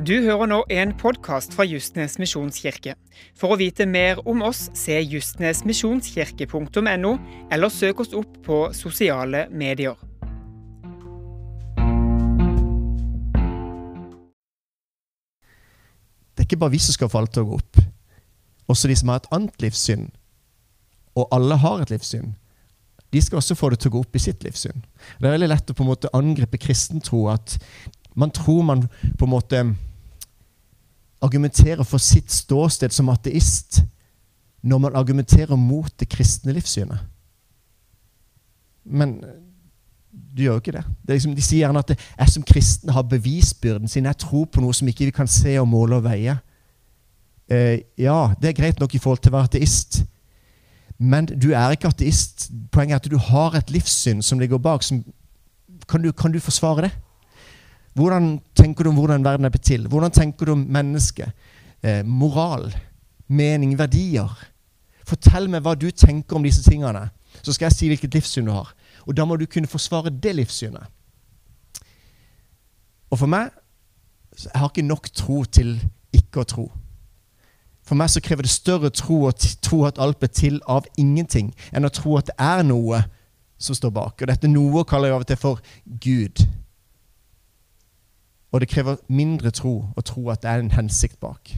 Du 0.00 0.14
hører 0.24 0.48
nå 0.48 0.62
en 0.72 0.94
podkast 0.96 1.52
fra 1.52 1.60
Justnes 1.68 2.14
misjonskirke. 2.16 2.94
For 3.36 3.52
å 3.52 3.60
vite 3.60 3.84
mer 3.84 4.16
om 4.24 4.40
oss, 4.46 4.70
se 4.72 4.96
justnesmisjonskirke.no, 4.96 7.10
eller 7.52 7.68
søk 7.68 8.00
oss 8.00 8.16
opp 8.16 8.38
på 8.46 8.72
sosiale 8.72 9.52
medier. 9.52 9.92
Det 16.32 16.40
er 16.40 16.48
ikke 16.48 16.64
bare 16.64 16.72
vi 16.72 16.80
som 16.80 16.96
skal 16.96 17.12
få 17.12 17.20
alt 17.20 17.36
til 17.36 17.44
å 17.44 17.50
gå 17.50 17.60
opp. 17.60 17.76
Også 18.72 18.88
de 18.88 18.96
som 18.96 19.12
har 19.12 19.20
et 19.20 19.28
annet 19.36 19.52
livssyn. 19.66 20.08
Og 21.12 21.28
alle 21.28 21.60
har 21.60 21.84
et 21.84 21.92
livssyn. 21.92 22.40
De 23.12 23.20
skal 23.20 23.36
også 23.42 23.52
få 23.58 23.68
det 23.74 23.84
til 23.84 23.92
å 23.92 23.96
gå 23.98 24.02
opp 24.06 24.16
i 24.16 24.24
sitt 24.30 24.40
livssyn. 24.48 24.80
Det 25.20 25.28
er 25.28 25.36
veldig 25.36 25.52
lett 25.52 25.68
å 25.68 25.76
på 25.76 25.84
en 25.84 25.92
måte 25.92 26.08
angripe 26.16 26.56
kristen 26.62 27.04
tro. 27.04 27.26
At 27.28 27.60
man 28.16 28.32
tror 28.32 28.64
man 28.64 28.88
på 29.18 29.28
en 29.28 29.34
måte 29.36 29.60
argumenterer 31.20 31.84
for 31.84 31.98
sitt 32.02 32.32
ståsted 32.32 32.94
som 32.94 33.08
ateist 33.12 33.82
når 34.62 34.78
man 34.78 34.96
argumenterer 34.96 35.56
mot 35.56 35.92
det 36.00 36.08
kristne 36.08 36.52
livssynet. 36.52 36.98
Men 38.84 39.18
du 40.10 40.42
gjør 40.42 40.58
jo 40.58 40.62
ikke 40.62 40.74
det. 40.74 40.84
det 41.06 41.16
liksom, 41.16 41.34
de 41.34 41.44
sier 41.44 41.64
gjerne 41.64 41.82
at 41.82 41.92
jeg 41.94 42.32
som 42.34 42.44
kristen 42.46 42.92
har 42.94 43.08
bevisbyrden 43.08 43.88
sin. 43.88 44.08
Jeg 44.08 44.20
tror 44.24 44.46
på 44.50 44.62
noe 44.62 44.74
som 44.76 44.88
ikke 44.88 45.08
vi 45.08 45.16
kan 45.16 45.30
se 45.30 45.56
og 45.60 45.68
måle 45.68 46.00
og 46.00 46.04
veie. 46.04 46.36
Eh, 47.50 47.80
ja, 47.98 48.32
det 48.40 48.50
er 48.50 48.58
greit 48.58 48.80
nok 48.80 48.94
i 48.94 49.02
forhold 49.02 49.22
til 49.22 49.32
å 49.32 49.38
være 49.38 49.50
ateist. 49.50 50.02
Men 50.98 51.26
du 51.30 51.50
er 51.56 51.74
ikke 51.74 51.90
ateist. 51.90 52.50
Poenget 52.72 52.94
er 52.94 53.02
at 53.02 53.10
du 53.10 53.18
har 53.30 53.56
et 53.56 53.70
livssyn 53.72 54.22
som 54.22 54.38
ligger 54.38 54.60
bak. 54.62 54.84
Som, 54.86 55.02
kan, 55.88 56.02
du, 56.02 56.12
kan 56.12 56.32
du 56.32 56.40
forsvare 56.40 56.88
det? 56.88 56.92
Hvordan 57.94 58.38
tenker 58.54 58.84
du 58.84 58.90
om 58.92 58.98
hvordan 59.00 59.24
verden 59.24 59.44
er 59.44 59.52
blitt 59.52 59.66
til? 59.66 59.88
Hvordan 59.88 60.12
tenker 60.14 60.46
du 60.46 60.52
om 60.52 60.66
mennesket? 60.68 61.32
Eh, 61.82 62.04
moral, 62.06 62.68
mening, 63.28 63.78
verdier. 63.78 64.30
Fortell 65.06 65.48
meg 65.50 65.64
hva 65.64 65.74
du 65.74 65.88
tenker 65.90 66.36
om 66.36 66.44
disse 66.44 66.62
tingene, 66.62 67.08
så 67.42 67.54
skal 67.54 67.70
jeg 67.70 67.76
si 67.76 67.88
hvilket 67.90 68.14
livssyn 68.14 68.46
du 68.46 68.52
har. 68.54 68.70
Og 69.06 69.16
da 69.16 69.24
må 69.24 69.36
du 69.36 69.46
kunne 69.50 69.70
forsvare 69.70 70.12
det 70.12 70.36
livssynet. 70.36 70.86
Og 73.10 73.18
for 73.18 73.26
meg 73.26 73.50
Jeg 74.30 74.54
har 74.54 74.68
ikke 74.70 74.86
nok 74.86 75.08
tro 75.12 75.42
til 75.44 75.72
ikke 76.14 76.40
å 76.40 76.46
tro. 76.48 76.64
For 77.82 77.98
meg 77.98 78.12
så 78.12 78.22
krever 78.22 78.46
det 78.46 78.52
større 78.54 78.88
tro 78.94 79.24
å 79.26 79.32
tro 79.34 79.82
at 79.88 79.98
alt 79.98 80.20
ble 80.22 80.28
til 80.30 80.60
av 80.70 80.86
ingenting, 80.96 81.50
enn 81.74 81.84
å 81.84 81.90
tro 81.90 82.14
at 82.16 82.30
det 82.30 82.36
er 82.38 82.62
noe 82.62 83.02
som 83.58 83.74
står 83.74 83.90
bak. 83.90 84.22
Og 84.22 84.30
dette 84.30 84.48
noe 84.48 84.84
kaller 84.88 85.10
jeg 85.10 85.16
av 85.16 85.24
og 85.24 85.28
til 85.28 85.40
for 85.42 85.60
Gud. 85.84 86.44
Og 88.50 88.62
det 88.62 88.70
krever 88.70 88.98
mindre 89.06 89.52
tro 89.54 89.74
å 89.94 90.04
tro 90.06 90.28
at 90.32 90.42
det 90.42 90.50
er 90.50 90.62
en 90.62 90.72
hensikt 90.74 91.20
bak. 91.22 91.52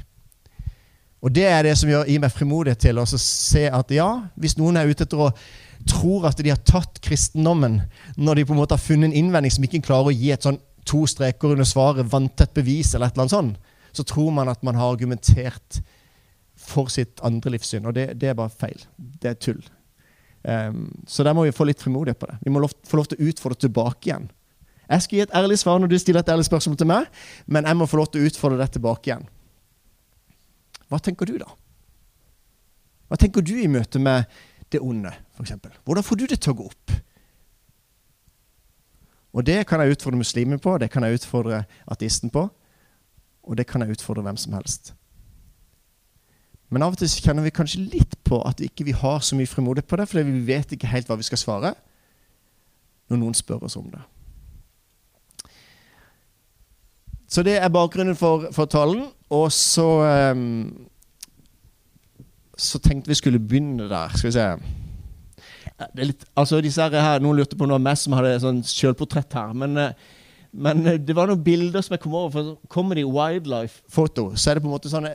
Og 1.22 1.30
det 1.32 1.44
er 1.46 1.62
det 1.64 1.76
som 1.78 1.90
gir 1.90 2.20
meg 2.20 2.34
frimodighet 2.34 2.82
til 2.82 2.98
å 2.98 3.06
se 3.06 3.68
at 3.70 3.92
ja, 3.94 4.08
hvis 4.34 4.58
noen 4.58 4.80
er 4.80 4.90
ute 4.90 5.06
etter 5.06 5.20
å 5.22 5.30
tror 5.88 6.28
at 6.28 6.38
de 6.38 6.52
har 6.52 6.60
tatt 6.66 7.00
kristendommen 7.02 7.80
når 8.16 8.38
de 8.38 8.44
på 8.46 8.54
en 8.54 8.60
måte 8.60 8.76
har 8.76 8.82
funnet 8.82 9.10
en 9.10 9.16
innvending 9.18 9.50
som 9.50 9.64
ikke 9.66 9.82
klarer 9.86 10.12
å 10.12 10.14
gi 10.14 10.30
et 10.34 10.44
sånn 10.46 10.60
to 10.88 11.04
streker 11.06 11.54
under 11.54 11.66
svaret, 11.66 12.08
vanntett 12.10 12.54
bevis, 12.54 12.92
eller 12.94 13.08
et 13.10 13.16
eller 13.16 13.26
annet 13.26 13.34
sånt, 13.34 13.74
så 13.94 14.04
tror 14.08 14.32
man 14.34 14.50
at 14.50 14.62
man 14.66 14.78
har 14.78 14.94
argumentert 14.94 15.78
for 16.58 16.90
sitt 16.90 17.22
andre 17.26 17.54
livssyn. 17.54 17.86
Og 17.86 17.94
det, 17.94 18.08
det 18.18 18.32
er 18.32 18.38
bare 18.38 18.50
feil. 18.50 18.82
Det 18.96 19.30
er 19.30 19.38
tull. 19.38 19.62
Um, 20.42 20.88
så 21.06 21.22
der 21.22 21.36
må 21.38 21.44
vi 21.46 21.54
få 21.54 21.68
litt 21.68 21.82
frimodighet 21.82 22.18
på 22.18 22.30
det. 22.30 22.38
Vi 22.42 22.50
må 22.50 22.62
lov, 22.62 22.74
få 22.88 22.98
lov 22.98 23.10
til 23.10 23.20
å 23.20 23.30
utfordre 23.30 23.62
tilbake 23.62 24.10
igjen. 24.10 24.26
Jeg 24.92 25.04
skal 25.04 25.16
gi 25.16 25.22
et 25.24 25.34
ærlig 25.38 25.56
svar 25.60 25.78
når 25.80 25.88
du 25.88 25.98
stiller 25.98 26.20
et 26.20 26.28
ærlig 26.28 26.44
spørsmål 26.44 26.76
til 26.76 26.88
meg, 26.90 27.06
men 27.46 27.64
jeg 27.64 27.78
må 27.80 27.88
få 27.88 28.02
lov 28.02 28.10
til 28.12 28.20
å 28.20 28.28
utfordre 28.28 28.60
deg 28.60 28.74
tilbake 28.74 29.08
igjen. 29.08 29.24
Hva 30.92 31.00
tenker 31.00 31.30
du, 31.30 31.38
da? 31.40 31.48
Hva 33.08 33.16
tenker 33.20 33.44
du 33.44 33.54
i 33.56 33.70
møte 33.72 34.00
med 34.02 34.28
det 34.72 34.82
onde, 34.84 35.14
f.eks.? 35.38 35.54
Hvordan 35.84 36.04
får 36.04 36.20
du 36.20 36.26
det 36.28 36.40
til 36.44 36.52
å 36.52 36.58
gå 36.60 36.68
opp? 36.68 36.96
Og 39.32 39.46
det 39.48 39.62
kan 39.68 39.80
jeg 39.80 39.96
utfordre 39.96 40.20
muslimer 40.20 40.60
på, 40.60 40.76
det 40.80 40.90
kan 40.92 41.06
jeg 41.06 41.22
utfordre 41.22 41.62
ateisten 41.88 42.32
på, 42.32 42.44
og 43.42 43.56
det 43.56 43.64
kan 43.68 43.80
jeg 43.80 43.96
utfordre 43.96 44.26
hvem 44.26 44.36
som 44.36 44.52
helst. 44.58 44.92
Men 46.72 46.84
av 46.84 46.94
og 46.94 47.00
til 47.00 47.08
kjenner 47.08 47.44
vi 47.44 47.52
kanskje 47.52 47.84
litt 47.84 48.16
på 48.24 48.40
at 48.48 48.60
vi 48.60 48.68
ikke 48.68 48.96
har 49.00 49.24
så 49.24 49.36
mye 49.36 49.48
frimodighet 49.48 49.88
på 49.88 49.96
det, 50.00 50.08
fordi 50.08 50.28
vi 50.28 50.44
vet 50.52 50.72
ikke 50.72 50.88
helt 50.92 51.08
hva 51.08 51.16
vi 51.20 51.28
skal 51.28 51.40
svare 51.40 51.72
når 53.12 53.20
noen 53.20 53.36
spør 53.36 53.64
oss 53.68 53.76
om 53.80 53.88
det. 53.92 54.00
Så 57.32 57.40
det 57.46 57.56
er 57.56 57.72
bakgrunnen 57.72 58.16
for, 58.18 58.50
for 58.52 58.68
talen. 58.68 59.06
Og 59.32 59.52
så 59.52 59.88
um, 60.36 60.86
Så 62.58 62.78
tenkte 62.78 63.08
vi 63.08 63.16
skulle 63.16 63.40
begynne 63.40 63.88
der. 63.88 64.12
Skal 64.16 64.28
vi 64.28 64.32
se. 64.36 64.48
Det 65.82 66.02
er 66.02 66.10
litt, 66.10 66.26
altså 66.38 66.60
disse 66.62 66.84
her, 66.92 67.22
Noen 67.22 67.40
lurte 67.40 67.56
på 67.56 67.64
om 67.64 67.72
det 67.72 67.78
var 67.78 67.86
meg 67.88 67.98
som 67.98 68.14
hadde 68.14 68.36
sånn 68.42 68.60
sjølportrett 68.68 69.32
her. 69.34 69.54
Men, 69.56 69.78
eh, 69.80 69.94
men, 70.52 70.84
eh, 70.86 71.00
det 71.00 71.16
var 71.16 71.30
noen 71.30 71.42
bilder 71.42 71.82
som 71.82 71.96
jeg 71.96 72.04
kom 72.04 72.14
over. 72.14 72.34
For 72.36 72.70
Comedy 72.70 73.02
Wildlife 73.08 73.80
Photo. 73.90 74.28
Så 74.36 74.50
er 74.50 74.58
det 74.58 74.66
på 74.66 74.70
en 74.70 74.76
måte 74.76 74.92
sånn 74.92 75.08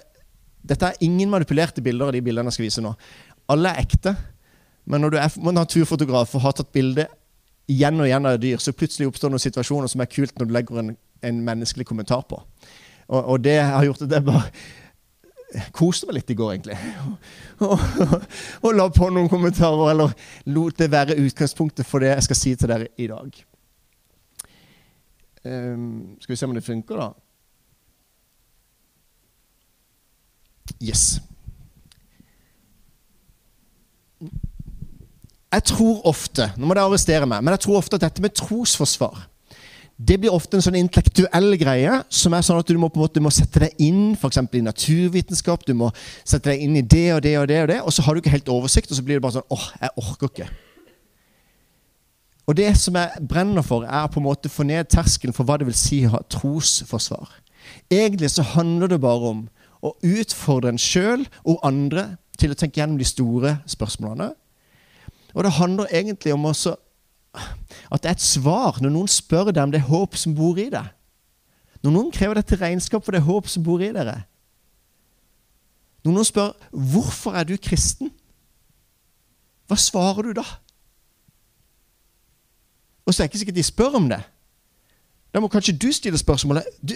Dette 0.67 0.83
er 0.89 1.05
ingen 1.05 1.29
manipulerte 1.31 1.79
bilder 1.79 2.09
av 2.09 2.17
de 2.17 2.19
bildene 2.25 2.49
jeg 2.49 2.57
skal 2.57 2.65
vise 2.65 2.81
nå. 2.83 2.89
Alle 3.53 3.69
er 3.71 3.85
ekte. 3.85 4.17
Men 4.89 5.05
når 5.05 5.13
du 5.13 5.17
er 5.21 5.53
naturfotograf 5.53 6.33
og 6.35 6.43
har 6.43 6.57
tatt 6.57 6.73
bilde 6.75 7.05
igjen 7.71 8.01
og 8.01 8.09
igjen 8.09 8.27
av 8.27 8.39
dyr, 8.41 8.59
så 8.59 8.73
plutselig 8.75 9.07
oppstår 9.07 9.31
noen 9.31 9.43
situasjoner 9.43 9.91
som 9.91 10.01
er 10.03 10.09
kult 10.11 10.33
når 10.35 10.49
du 10.49 10.55
legger 10.57 10.81
en 10.81 10.91
en 11.21 11.43
menneskelig 11.45 11.87
kommentar 11.87 12.25
på. 12.29 12.41
Og, 13.07 13.21
og 13.23 13.43
det 13.43 13.59
har 13.61 13.85
gjort 13.85 14.03
at 14.05 14.17
jeg 14.17 14.25
bare 14.27 14.49
koste 15.75 16.07
meg 16.07 16.19
litt 16.19 16.31
i 16.31 16.37
går, 16.37 16.55
egentlig. 16.57 16.77
Og, 18.65 18.71
la 18.75 18.87
på 18.93 19.07
noen 19.13 19.29
kommentarer, 19.31 19.93
eller 19.93 20.15
lot 20.51 20.79
det 20.79 20.89
være 20.91 21.19
utgangspunktet 21.23 21.87
for 21.87 22.03
det 22.03 22.11
jeg 22.13 22.27
skal 22.27 22.39
si 22.41 22.55
til 22.55 22.73
dere 22.73 22.89
i 22.99 23.07
dag. 23.11 23.39
Um, 25.47 26.17
skal 26.19 26.33
vi 26.33 26.39
se 26.41 26.49
om 26.49 26.57
det 26.57 26.65
funker, 26.65 26.99
da. 26.99 27.09
Yes. 30.83 31.21
Jeg 35.47 35.63
tror 35.63 36.01
ofte 36.09 36.49
Nå 36.57 36.67
må 36.67 36.75
dere 36.75 36.89
arrestere 36.89 37.25
meg, 37.29 37.39
men 37.39 37.55
jeg 37.55 37.63
tror 37.63 37.79
ofte 37.79 37.95
at 37.95 38.03
dette 38.03 38.21
med 38.21 38.35
trosforsvar 38.35 39.23
det 39.97 40.19
blir 40.21 40.33
ofte 40.33 40.59
en 40.59 40.61
sånn 40.61 40.77
intellektuell 40.77 41.55
greie 41.57 41.95
som 42.13 42.35
er 42.37 42.43
sånn 42.45 42.59
at 42.61 42.69
du 42.69 42.77
må, 42.77 42.89
på 42.93 42.99
en 42.99 43.07
måte, 43.07 43.23
må 43.23 43.31
sette 43.33 43.63
deg 43.63 43.79
inn 43.81 44.13
f.eks. 44.13 44.37
i 44.53 44.61
naturvitenskap. 44.61 45.65
Du 45.65 45.73
må 45.73 45.89
sette 46.21 46.51
deg 46.51 46.61
inn 46.61 46.77
i 46.77 46.85
det 46.85 47.07
og 47.15 47.23
det 47.25 47.33
og 47.39 47.47
det, 47.49 47.57
og 47.63 47.71
det, 47.71 47.79
og 47.81 47.95
så 47.95 48.05
har 48.05 48.13
du 48.13 48.21
ikke 48.21 48.35
helt 48.35 48.53
oversikt, 48.53 48.93
og 48.93 48.99
så 48.99 49.05
blir 49.05 49.17
det 49.17 49.25
bare 49.25 49.39
sånn 49.39 49.57
åh, 49.57 49.65
jeg 49.81 49.95
orker 50.03 50.29
ikke. 50.31 50.49
Og 52.47 52.55
det 52.55 52.69
som 52.79 52.95
jeg 52.95 53.25
brenner 53.27 53.65
for, 53.65 53.83
er 53.89 54.07
på 54.13 54.21
en 54.21 54.27
måte 54.29 54.47
å 54.47 54.53
få 54.53 54.67
ned 54.69 54.87
terskelen 54.93 55.35
for 55.35 55.49
hva 55.49 55.57
det 55.59 55.67
vil 55.67 55.75
si 55.75 56.03
å 56.05 56.13
ha 56.13 56.23
trosforsvar. 56.31 57.33
Egentlig 57.91 58.29
så 58.31 58.45
handler 58.53 58.93
det 58.93 59.01
bare 59.03 59.33
om 59.33 59.43
å 59.83 59.95
utfordre 60.05 60.71
en 60.71 60.81
sjøl 60.81 61.25
og 61.41 61.63
andre 61.65 62.13
til 62.37 62.53
å 62.53 62.57
tenke 62.57 62.79
gjennom 62.79 63.01
de 63.01 63.07
store 63.07 63.57
spørsmålene. 63.67 64.29
Og 65.33 65.43
det 65.43 65.57
handler 65.57 65.91
egentlig 65.91 66.37
om 66.37 66.47
også 66.49 66.77
at 67.91 68.03
det 68.03 68.09
er 68.09 68.17
et 68.17 68.23
svar 68.23 68.79
når 68.83 68.93
noen 68.93 69.11
spør 69.11 69.51
deg 69.51 69.63
om 69.63 69.73
det 69.73 69.81
er 69.81 69.89
håp 69.89 70.15
som 70.19 70.35
bor 70.35 70.59
i 70.59 70.69
deg. 70.73 70.93
Når 71.83 71.93
noen 71.93 72.11
krever 72.11 72.39
deg 72.39 72.47
til 72.49 72.59
regnskap 72.61 73.05
for 73.05 73.15
det 73.15 73.21
er 73.21 73.29
håp 73.29 73.49
som 73.51 73.63
bor 73.63 73.83
i 73.83 73.91
dere. 73.95 74.21
Når 76.03 76.13
noen 76.13 76.25
spør 76.25 76.53
'Hvorfor 76.71 77.35
er 77.35 77.43
du 77.43 77.57
kristen?' 77.57 78.11
Hva 79.67 79.75
svarer 79.75 80.23
du 80.23 80.33
da? 80.33 80.45
Og 83.05 83.13
så 83.13 83.23
er 83.23 83.27
det 83.27 83.33
ikke 83.33 83.39
sikkert 83.39 83.55
de 83.55 83.63
spør 83.63 83.95
om 83.95 84.09
det. 84.09 84.21
Da 85.33 85.39
må 85.39 85.47
kanskje 85.47 85.77
du 85.77 85.91
stille 85.91 86.17
spørsmålet. 86.17 86.63
Du, 86.89 86.95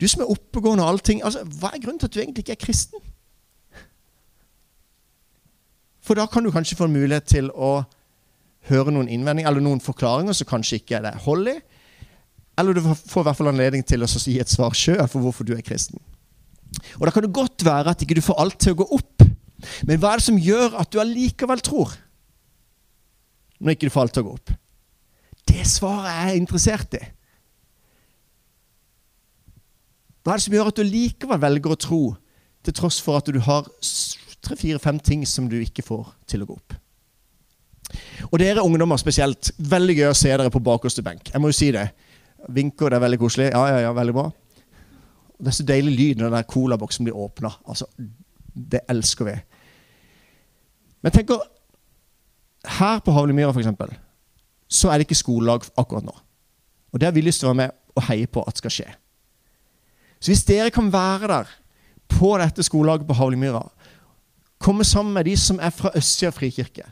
du 0.00 0.08
som 0.08 0.22
er 0.22 0.30
oppegående 0.30 0.84
og 0.84 0.90
allting, 0.90 1.24
altså, 1.24 1.44
hva 1.44 1.72
er 1.72 1.80
grunnen 1.80 1.98
til 1.98 2.06
at 2.06 2.14
du 2.14 2.20
egentlig 2.20 2.44
ikke 2.44 2.52
er 2.52 2.64
kristen? 2.66 3.00
For 6.00 6.14
da 6.14 6.26
kan 6.26 6.44
du 6.44 6.50
kanskje 6.50 6.76
få 6.76 6.84
en 6.84 6.92
mulighet 6.92 7.24
til 7.24 7.50
å 7.50 7.82
høre 8.68 8.92
noen 8.92 9.08
innvendinger 9.08 9.50
eller 9.50 9.64
noen 9.64 9.80
forklaringer 9.82 10.36
som 10.36 10.48
kanskje 10.50 10.80
ikke 10.80 10.98
er 10.98 11.06
det 11.08 11.14
hold 11.24 11.48
i. 11.48 11.56
Eller 12.60 12.76
du 12.76 12.82
får 12.84 13.22
i 13.22 13.26
hvert 13.28 13.38
fall 13.38 13.52
anledning 13.52 13.84
til 13.86 14.04
å 14.04 14.08
gi 14.10 14.36
et 14.42 14.52
svar 14.52 14.76
sjøl 14.76 15.00
for 15.08 15.24
hvorfor 15.24 15.48
du 15.48 15.54
er 15.56 15.64
kristen. 15.64 16.00
Og 16.98 17.06
Da 17.06 17.12
kan 17.14 17.24
det 17.24 17.34
godt 17.34 17.64
være 17.64 17.94
at 17.94 18.02
ikke 18.02 18.18
du 18.18 18.24
får 18.24 18.40
alt 18.42 18.58
til 18.60 18.74
å 18.74 18.80
gå 18.82 18.88
opp. 18.98 19.24
Men 19.88 20.00
hva 20.00 20.12
er 20.12 20.20
det 20.20 20.28
som 20.28 20.40
gjør 20.40 20.76
at 20.80 20.90
du 20.92 21.00
allikevel 21.00 21.62
tror? 21.64 21.94
Når 23.60 23.76
ikke 23.76 23.88
du 23.88 23.94
får 23.94 24.06
alt 24.06 24.14
til 24.16 24.24
å 24.24 24.28
gå 24.28 24.36
opp. 24.38 24.52
Det 25.50 25.64
svaret 25.68 26.12
er 26.12 26.30
jeg 26.30 26.42
interessert 26.42 26.94
i. 26.96 27.02
Hva 30.20 30.34
er 30.34 30.40
det 30.40 30.46
som 30.46 30.54
gjør 30.54 30.70
at 30.70 30.78
du 30.78 30.84
likevel 30.84 31.40
velger 31.40 31.74
å 31.74 31.80
tro, 31.80 32.02
til 32.60 32.76
tross 32.76 33.00
for 33.00 33.16
at 33.16 33.28
du 33.32 33.40
har 33.40 33.68
tre-fire-fem 34.44 35.00
ting 35.00 35.24
som 35.28 35.48
du 35.48 35.56
ikke 35.60 35.84
får 35.84 36.12
til 36.28 36.44
å 36.44 36.50
gå 36.50 36.58
opp? 36.60 36.79
Og 38.30 38.38
dere 38.38 38.62
ungdommer 38.62 39.00
spesielt, 39.00 39.50
veldig 39.58 39.96
gøy 39.98 40.08
å 40.10 40.16
se 40.16 40.30
dere 40.30 40.52
på 40.54 40.62
bakerste 40.62 41.02
benk. 41.02 41.32
Jeg 41.32 41.42
må 41.42 41.50
jo 41.50 41.56
si 41.56 41.72
det. 41.74 41.88
Vinker, 42.54 42.90
det 42.90 43.00
er 43.00 43.04
veldig 43.04 43.18
koselig. 43.20 43.48
Ja, 43.50 43.64
ja, 43.72 43.80
ja, 43.86 43.94
veldig 43.96 44.14
bra. 44.16 44.28
Det 45.40 45.50
er 45.50 45.56
så 45.56 45.66
deilig 45.66 45.94
lyd 45.96 46.20
når 46.20 46.28
den 46.28 46.36
der 46.38 46.50
colaboksen 46.50 47.06
blir 47.08 47.18
åpna. 47.18 47.50
Altså, 47.66 47.88
det 48.54 48.84
elsker 48.92 49.26
vi. 49.26 49.34
Men 51.02 51.14
tenk 51.14 51.32
her 52.68 53.00
på 53.00 53.12
Havlemyra 53.16 53.54
for 53.54 53.62
eksempel, 53.62 53.92
så 54.70 54.90
er 54.90 55.00
det 55.00 55.08
ikke 55.08 55.18
skolelag 55.18 55.64
akkurat 55.80 56.04
nå. 56.06 56.14
Og 56.92 57.00
det 57.00 57.08
har 57.08 57.14
vi 57.16 57.24
lyst 57.24 57.42
til 57.42 57.48
å 57.48 57.54
være 57.54 57.62
med 57.62 57.76
og 57.96 58.06
heie 58.10 58.28
på 58.30 58.44
at 58.46 58.60
skal 58.60 58.74
skje. 58.74 58.86
Så 60.20 60.30
hvis 60.30 60.44
dere 60.46 60.70
kan 60.74 60.90
være 60.92 61.30
der 61.30 61.52
på 62.10 62.34
dette 62.38 62.62
skolelaget 62.66 63.08
på 63.08 63.16
Havlemyra, 63.16 63.64
komme 64.60 64.84
sammen 64.84 65.16
med 65.16 65.24
de 65.24 65.36
som 65.40 65.60
er 65.62 65.72
fra 65.72 65.92
Østsida 65.96 66.32
frikirke, 66.36 66.84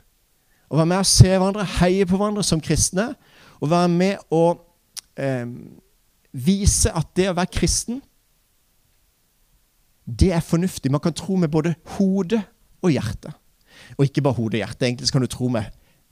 og 0.69 0.77
være 0.77 0.89
med 0.91 1.01
og 1.01 1.09
se 1.09 1.29
hverandre, 1.29 1.65
heie 1.79 2.05
på 2.05 2.17
hverandre 2.17 2.45
som 2.45 2.61
kristne, 2.61 3.11
og 3.59 3.71
være 3.71 3.89
med 3.91 4.21
og 4.31 4.61
eh, 5.19 5.47
vise 6.31 6.93
at 6.95 7.09
det 7.17 7.29
å 7.31 7.35
være 7.37 7.53
kristen, 7.53 8.03
det 10.09 10.31
er 10.33 10.45
fornuftig. 10.45 10.91
Man 10.91 11.01
kan 11.03 11.13
tro 11.13 11.35
med 11.35 11.51
både 11.53 11.75
hode 11.97 12.41
og 12.81 12.93
hjerte. 12.93 13.33
Og 13.97 14.05
ikke 14.05 14.23
bare 14.25 14.37
hode 14.39 14.57
og 14.57 14.63
hjerte. 14.63 14.85
Egentlig 14.85 15.11
kan 15.11 15.21
du 15.21 15.29
tro 15.29 15.49
med 15.53 15.69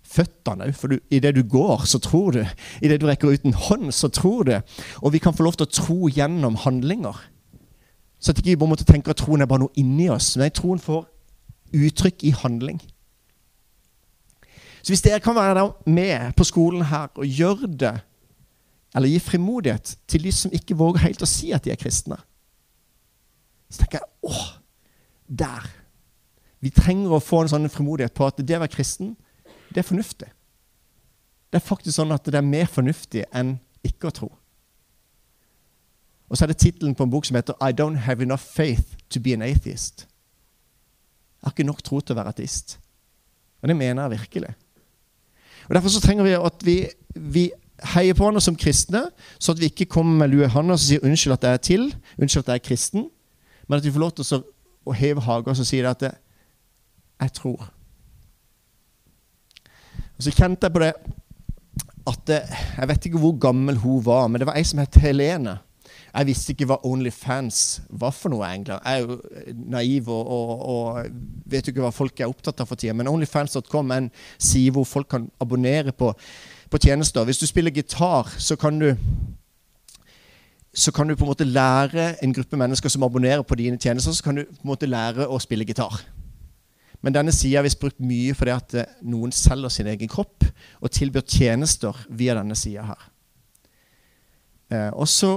føttene 0.07 0.67
òg. 0.67 0.75
For 0.77 0.93
det 0.93 1.33
du 1.35 1.41
går, 1.49 1.85
så 1.89 1.99
tror 2.03 2.37
du. 2.37 2.43
I 2.81 2.91
det 2.91 2.99
du 3.01 3.07
rekker 3.07 3.33
ut 3.33 3.47
en 3.47 3.57
hånd, 3.57 3.89
så 3.93 4.09
tror 4.13 4.43
du. 4.47 4.53
Og 5.01 5.13
vi 5.13 5.21
kan 5.23 5.33
få 5.33 5.47
lov 5.47 5.57
til 5.57 5.67
å 5.67 5.75
tro 5.79 6.11
gjennom 6.13 6.59
handlinger. 6.63 7.17
Så 8.19 8.33
at 8.33 8.41
ikke 8.41 8.53
vi 8.53 8.59
bare 8.61 8.73
måtte 8.73 8.87
tenke 8.87 9.13
at 9.13 9.21
troen 9.21 9.41
er 9.41 9.49
bare 9.49 9.65
noe 9.65 9.77
inni 9.77 10.09
oss. 10.09 10.35
Nei, 10.37 10.49
troen 10.53 10.81
får 10.81 11.05
uttrykk 11.75 12.25
i 12.25 12.33
handling. 12.37 12.79
Så 14.87 14.93
hvis 14.93 15.01
dere 15.03 15.19
kan 15.19 15.35
være 15.35 15.65
med 15.91 16.31
på 16.39 16.45
skolen 16.47 16.85
her 16.87 17.09
og 17.19 17.25
gjøre 17.27 17.67
det, 17.67 17.89
eller 18.95 19.11
gi 19.11 19.19
frimodighet 19.19 19.97
til 20.07 20.23
de 20.23 20.31
som 20.31 20.53
ikke 20.55 20.77
våger 20.79 21.03
helt 21.03 21.25
å 21.25 21.27
si 21.27 21.49
at 21.51 21.65
de 21.65 21.73
er 21.73 21.79
kristne, 21.81 22.15
så 23.67 23.81
tenker 23.81 23.99
jeg 23.99 24.31
åh, 24.31 24.45
der. 25.27 25.65
Vi 26.63 26.71
trenger 26.71 27.17
å 27.17 27.19
få 27.19 27.41
en 27.43 27.51
sånn 27.51 27.67
frimodighet 27.67 28.15
på 28.15 28.29
at 28.29 28.39
det 28.39 28.55
å 28.55 28.61
være 28.61 28.71
kristen, 28.77 29.09
det 29.75 29.81
er 29.81 29.87
fornuftig. 29.89 30.29
Det 31.51 31.59
er 31.59 31.65
faktisk 31.67 31.97
sånn 31.97 32.15
at 32.15 32.23
det 32.23 32.39
er 32.39 32.47
mer 32.47 32.71
fornuftig 32.71 33.25
enn 33.35 33.57
ikke 33.83 34.07
å 34.07 34.15
tro. 34.21 34.29
Og 36.31 36.39
så 36.39 36.45
er 36.45 36.53
det 36.53 36.61
tittelen 36.63 36.95
på 36.95 37.03
en 37.03 37.11
bok 37.11 37.27
som 37.27 37.35
heter 37.35 37.59
I 37.59 37.75
Don't 37.75 38.05
Have 38.07 38.23
Enough 38.23 38.47
Faith 38.55 38.95
to 39.11 39.19
Be 39.19 39.35
an 39.35 39.43
Atheist. 39.43 40.07
Jeg 41.43 41.49
har 41.49 41.57
ikke 41.57 41.67
nok 41.67 41.83
tro 41.83 41.99
til 41.99 42.15
å 42.15 42.19
være 42.21 42.31
ateist. 42.31 42.77
Og 43.59 43.67
det 43.67 43.75
mener 43.75 44.07
jeg 44.07 44.15
virkelig. 44.21 44.55
Og 45.67 45.75
Derfor 45.75 45.89
så 45.89 46.01
trenger 46.01 46.23
vi 46.23 46.35
at 46.37 46.65
vi, 46.65 46.77
vi 47.15 47.51
heier 47.93 48.15
på 48.15 48.23
hverandre 48.23 48.41
som 48.41 48.55
kristne, 48.57 49.03
så 49.39 49.51
at 49.51 49.59
vi 49.59 49.69
ikke 49.71 49.85
kommer 49.85 50.17
med 50.17 50.31
lue 50.33 50.45
i 50.45 50.51
hånda 50.51 50.73
og 50.73 50.79
sier 50.79 51.03
'unnskyld 51.03 51.33
at 51.33 51.43
jeg 51.43 51.53
er 51.53 51.57
til', 51.57 51.95
'unnskyld 52.17 52.43
at 52.43 52.47
jeg 52.47 52.55
er 52.55 52.67
kristen', 52.67 53.09
men 53.67 53.77
at 53.77 53.85
vi 53.85 53.91
får 53.91 53.99
lov 53.99 54.11
til 54.11 54.43
å, 54.85 54.91
heve 54.93 55.21
haga 55.21 55.49
og 55.49 55.57
si 55.57 55.79
at 55.79 56.03
'jeg 56.03 57.31
tror'. 57.37 57.69
Og 60.17 60.23
Så 60.23 60.31
kjente 60.31 60.65
jeg 60.65 60.73
på 60.73 60.79
det 60.79 60.93
at 62.07 62.19
det, 62.27 62.41
Jeg 62.77 62.87
vet 62.87 63.05
ikke 63.05 63.17
hvor 63.17 63.37
gammel 63.39 63.77
hun 63.77 64.05
var, 64.05 64.27
men 64.27 64.39
det 64.39 64.47
var 64.47 64.55
ei 64.55 64.63
som 64.63 64.79
het 64.79 64.95
Helene. 64.95 65.59
Jeg 66.17 66.25
visste 66.31 66.53
ikke 66.53 66.65
hva 66.71 66.79
Onlyfans 66.87 67.57
var 68.01 68.13
for 68.15 68.33
noe. 68.33 68.45
egentlig. 68.47 68.73
Jeg 68.73 68.93
er 68.93 69.05
jo 69.05 69.53
naiv 69.69 70.09
og, 70.09 70.29
og, 70.33 70.51
og 70.73 71.09
vet 71.45 71.67
jo 71.67 71.73
ikke 71.73 71.83
hva 71.83 71.93
folk 71.93 72.19
er 72.19 72.31
opptatt 72.31 72.63
av 72.63 72.69
for 72.69 72.79
tida. 72.79 72.95
Men 72.97 73.09
Onlyfans.com 73.11 73.91
er 73.93 74.01
en 74.01 74.11
side 74.41 74.73
hvor 74.73 74.87
folk 74.89 75.11
kan 75.13 75.27
abonnere 75.43 75.93
på, 75.93 76.09
på, 76.71 76.79
tjenester. 76.81 77.27
Hvis 77.27 77.37
du 77.43 77.45
spiller 77.45 77.75
gitar, 77.75 78.31
så 78.37 78.57
kan 78.57 78.79
du 78.81 78.95
så 80.77 80.91
kan 80.93 81.09
du 81.09 81.15
på 81.15 81.25
en 81.25 81.31
måte 81.31 81.45
lære 81.45 82.15
en 82.21 82.33
gruppe 82.33 82.57
mennesker 82.57 82.89
som 82.89 83.05
abonnerer 83.05 83.41
på 83.41 83.55
dine 83.57 83.79
tjenester, 83.81 84.13
så 84.13 84.23
kan 84.23 84.37
du 84.37 84.43
på 84.45 84.61
en 84.63 84.69
måte 84.69 84.89
lære 84.89 85.25
å 85.25 85.39
spille 85.41 85.65
gitar. 85.65 86.01
Men 87.01 87.13
denne 87.13 87.33
sida 87.33 87.59
har 87.59 87.65
vi 87.65 87.73
brukt 87.81 88.01
mye 88.01 88.33
fordi 88.37 88.53
at 88.53 88.75
eh, 88.77 88.89
noen 89.05 89.33
selger 89.33 89.73
sin 89.73 89.89
egen 89.89 90.09
kropp 90.09 90.45
og 90.81 90.93
tilbyr 90.93 91.25
tjenester 91.25 91.97
via 92.09 92.35
denne 92.37 92.57
sida 92.57 92.87
her. 92.89 93.05
Eh, 94.73 94.89
og 94.93 95.07
så 95.09 95.31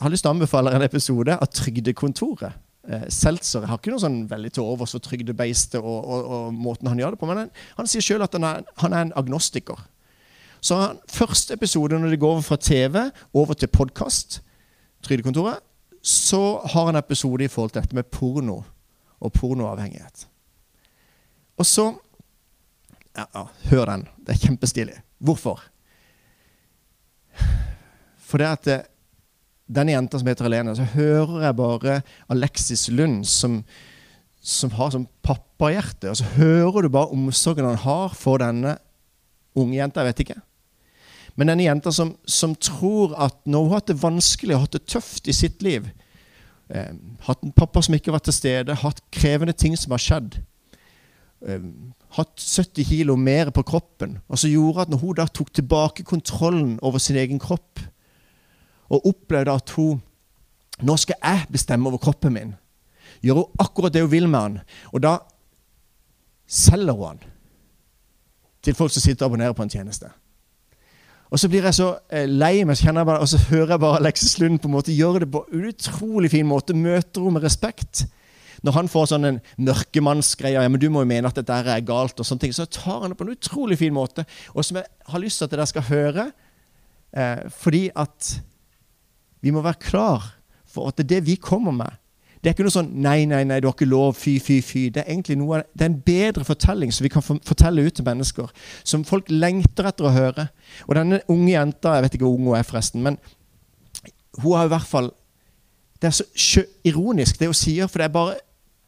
har 0.00 0.12
lyst 0.12 0.24
til 0.26 0.30
å 0.30 0.36
anbefale 0.36 0.72
en 0.74 0.84
episode 0.86 1.34
av 1.34 1.50
Trygdekontoret. 1.52 2.56
Eh, 2.88 3.06
Seltzer 3.12 3.66
har 3.68 3.80
ikke 3.80 3.92
noe 3.92 4.02
sånn 4.02 4.22
veldig 4.30 4.52
til 4.54 4.64
overs 4.64 4.94
for 4.96 5.04
trygdebeistet 5.04 5.78
og, 5.80 5.98
og, 5.98 6.28
og, 6.32 6.56
måten 6.56 6.88
han 6.88 7.00
gjør 7.00 7.14
det 7.14 7.20
på, 7.20 7.28
men 7.28 7.42
han, 7.42 7.50
han 7.76 7.90
sier 7.90 8.04
sjøl 8.04 8.24
at 8.24 8.36
han 8.38 8.46
er, 8.48 8.62
han 8.80 8.94
er, 8.94 9.06
en 9.06 9.14
agnostiker. 9.20 9.82
Så 10.64 10.78
han, 10.78 11.00
første 11.12 11.58
episode, 11.58 11.98
når 11.98 12.14
det 12.14 12.20
går 12.22 12.38
over 12.38 12.46
fra 12.46 12.60
TV 12.60 13.00
over 13.36 13.58
til 13.58 13.70
podkast, 13.74 14.40
Trygdekontoret, 15.04 15.62
så 16.02 16.58
har 16.72 16.88
han 16.88 16.98
episode 16.98 17.44
i 17.44 17.50
forhold 17.50 17.74
til 17.74 17.82
dette 17.82 17.98
med 17.98 18.08
porno 18.10 18.62
og 19.18 19.32
pornoavhengighet. 19.34 20.24
Og 21.58 21.66
så 21.66 21.90
ja, 23.18 23.24
ja, 23.34 23.44
Hør 23.70 23.84
den. 23.90 24.04
Det 24.22 24.34
er 24.34 24.46
kjempestilig. 24.46 24.96
Hvorfor? 25.18 25.62
For 28.28 28.38
det 28.38 28.46
at 28.46 28.64
det, 28.68 28.76
denne 29.68 29.92
jenta 29.92 30.18
som 30.18 30.28
heter 30.30 30.48
Helene, 30.48 30.74
så 30.76 30.86
hører 30.94 31.46
jeg 31.46 31.56
bare 31.58 32.00
Alexis 32.32 32.88
Lund, 32.88 33.22
som, 33.28 33.60
som 34.40 34.72
har 34.78 34.92
sånn 34.94 35.08
pappahjerte. 35.24 36.10
Og 36.10 36.20
så 36.20 36.28
hører 36.38 36.84
du 36.84 36.92
bare 36.92 37.12
omsorgen 37.14 37.68
han 37.68 37.80
har 37.84 38.16
for 38.16 38.40
denne 38.42 38.78
unge 39.58 39.76
jenta. 39.76 40.02
Jeg 40.02 40.12
vet 40.12 40.24
ikke. 40.24 40.40
Men 41.38 41.52
denne 41.52 41.68
jenta 41.68 41.92
som, 41.94 42.16
som 42.26 42.56
tror 42.56 43.14
at 43.20 43.36
når 43.46 43.64
hun 43.64 43.70
har 43.70 43.82
hatt 43.82 43.92
det 43.92 44.00
vanskelig 44.02 44.56
og 44.56 44.64
hatt 44.64 44.78
det 44.78 44.88
tøft 44.90 45.28
i 45.30 45.36
sitt 45.36 45.62
liv, 45.62 45.86
eh, 46.72 46.90
hatt 47.28 47.44
en 47.46 47.54
pappa 47.54 47.84
som 47.84 47.94
ikke 47.94 48.10
har 48.10 48.18
vært 48.18 48.30
til 48.32 48.38
stede, 48.40 48.80
hatt 48.80 49.04
krevende 49.14 49.54
ting 49.54 49.76
som 49.78 49.94
har 49.94 50.02
skjedd, 50.02 50.40
eh, 51.46 51.68
hatt 52.16 52.34
70 52.42 52.88
kilo 52.88 53.14
mer 53.20 53.52
på 53.54 53.62
kroppen, 53.68 54.18
og 54.26 54.40
så 54.40 54.50
gjorde 54.50 54.88
at 54.88 54.90
når 54.90 55.04
hun 55.04 55.20
da 55.20 55.28
tok 55.30 55.52
tilbake 55.54 56.08
kontrollen 56.08 56.78
over 56.82 56.98
sin 56.98 57.20
egen 57.20 57.38
kropp, 57.38 57.84
og 58.88 59.06
opplevde 59.06 59.56
at 59.56 59.74
hun 59.78 60.04
Nå 60.78 60.94
skal 60.94 61.16
jeg 61.18 61.48
bestemme 61.50 61.88
over 61.90 61.98
kroppen 61.98 62.30
min. 62.30 62.50
Gjør 63.18 63.40
hun 63.40 63.56
akkurat 63.58 63.90
det 63.90 64.04
hun 64.04 64.12
vil 64.12 64.28
med 64.30 64.38
han. 64.38 64.58
Og 64.94 65.02
da 65.02 65.16
selger 66.46 66.94
hun 66.94 67.06
han 67.08 67.24
til 68.62 68.76
folk 68.78 68.92
som 68.94 69.02
sitter 69.02 69.26
og 69.26 69.32
abonnerer 69.32 69.56
på 69.58 69.66
en 69.66 69.72
tjeneste. 69.72 70.06
Og 71.28 71.40
så 71.40 71.48
blir 71.50 71.66
jeg 71.66 71.76
så 71.76 71.88
eh, 72.14 72.28
lei 72.30 72.62
meg, 72.64 72.78
så 72.78 72.92
bare, 72.94 73.18
og 73.20 73.28
så 73.28 73.40
hører 73.50 73.74
jeg 73.74 73.82
bare 73.82 74.00
Alexis 74.00 74.38
Lund 74.40 74.60
på 74.62 74.70
en 74.70 74.76
måte 74.78 74.94
gjøre 74.94 75.24
det 75.24 75.30
på 75.32 75.42
en 75.44 75.66
utrolig 75.68 76.30
fin 76.32 76.46
måte. 76.48 76.76
Møter 76.76 77.20
henne 77.20 77.36
med 77.36 77.44
respekt. 77.44 78.06
Når 78.62 78.74
han 78.74 78.88
får 78.90 79.10
sånn 79.12 79.28
en 79.28 79.40
mørkemannsgreie 79.62 80.58
ja, 80.58 80.70
men 80.70 80.80
du 80.82 80.88
må 80.90 81.04
jo 81.04 81.10
mene 81.10 81.30
at 81.30 81.36
dette 81.38 81.54
er 81.54 81.84
galt, 81.86 82.18
og 82.18 82.26
sånne 82.26 82.46
ting, 82.46 82.54
så 82.56 82.66
tar 82.66 83.04
han 83.04 83.12
det 83.12 83.18
på 83.20 83.26
en 83.26 83.36
utrolig 83.36 83.78
fin 83.78 83.94
måte. 83.94 84.24
Og 84.54 84.66
som 84.66 84.80
jeg 84.80 84.88
har 85.12 85.22
lyst 85.22 85.38
til 85.38 85.46
at 85.46 85.54
dere 85.54 85.68
skal 85.70 85.86
høre. 85.90 86.30
Eh, 87.12 87.44
fordi 87.54 87.86
at 87.94 88.32
vi 89.40 89.52
må 89.54 89.62
være 89.64 89.80
klar 89.80 90.34
for 90.68 90.90
at 90.90 91.00
det 91.08 91.22
vi 91.26 91.36
kommer 91.40 91.72
med. 91.72 91.96
Det 92.38 92.50
er 92.50 92.54
ikke 92.54 92.66
noe 92.68 92.74
sånn 92.74 92.90
'nei, 93.02 93.24
nei, 93.26 93.42
nei, 93.44 93.58
du 93.60 93.66
har 93.66 93.74
ikke 93.74 93.88
lov', 93.88 94.14
fy, 94.14 94.38
fy, 94.38 94.60
fy. 94.62 94.82
Det 94.94 95.02
er 95.02 95.10
egentlig 95.10 95.36
noe, 95.40 95.64
det 95.74 95.84
er 95.84 95.90
en 95.90 96.02
bedre 96.06 96.44
fortelling 96.46 96.92
som 96.94 97.02
vi 97.04 97.10
kan 97.10 97.22
fortelle 97.22 97.82
ut 97.82 97.94
til 97.94 98.06
mennesker. 98.06 98.52
Som 98.84 99.04
folk 99.04 99.26
lengter 99.28 99.88
etter 99.90 100.06
å 100.06 100.14
høre. 100.14 100.48
Og 100.86 100.94
denne 100.94 101.20
unge 101.28 101.50
jenta 101.50 101.96
Jeg 101.96 102.02
vet 102.02 102.14
ikke 102.14 102.24
hvor 102.24 102.38
ung 102.38 102.46
hun 102.46 102.56
er, 102.56 102.62
forresten. 102.62 103.02
Men 103.02 103.18
hun 104.38 104.56
har 104.56 104.66
i 104.66 104.74
hvert 104.74 104.86
fall 104.86 105.10
Det 106.00 106.06
er 106.06 106.14
så 106.14 106.62
ironisk, 106.84 107.40
det 107.40 107.48
hun 107.48 107.54
sier, 107.54 107.88
for 107.88 107.98
det 107.98 108.04
er 108.04 108.14
bare 108.14 108.36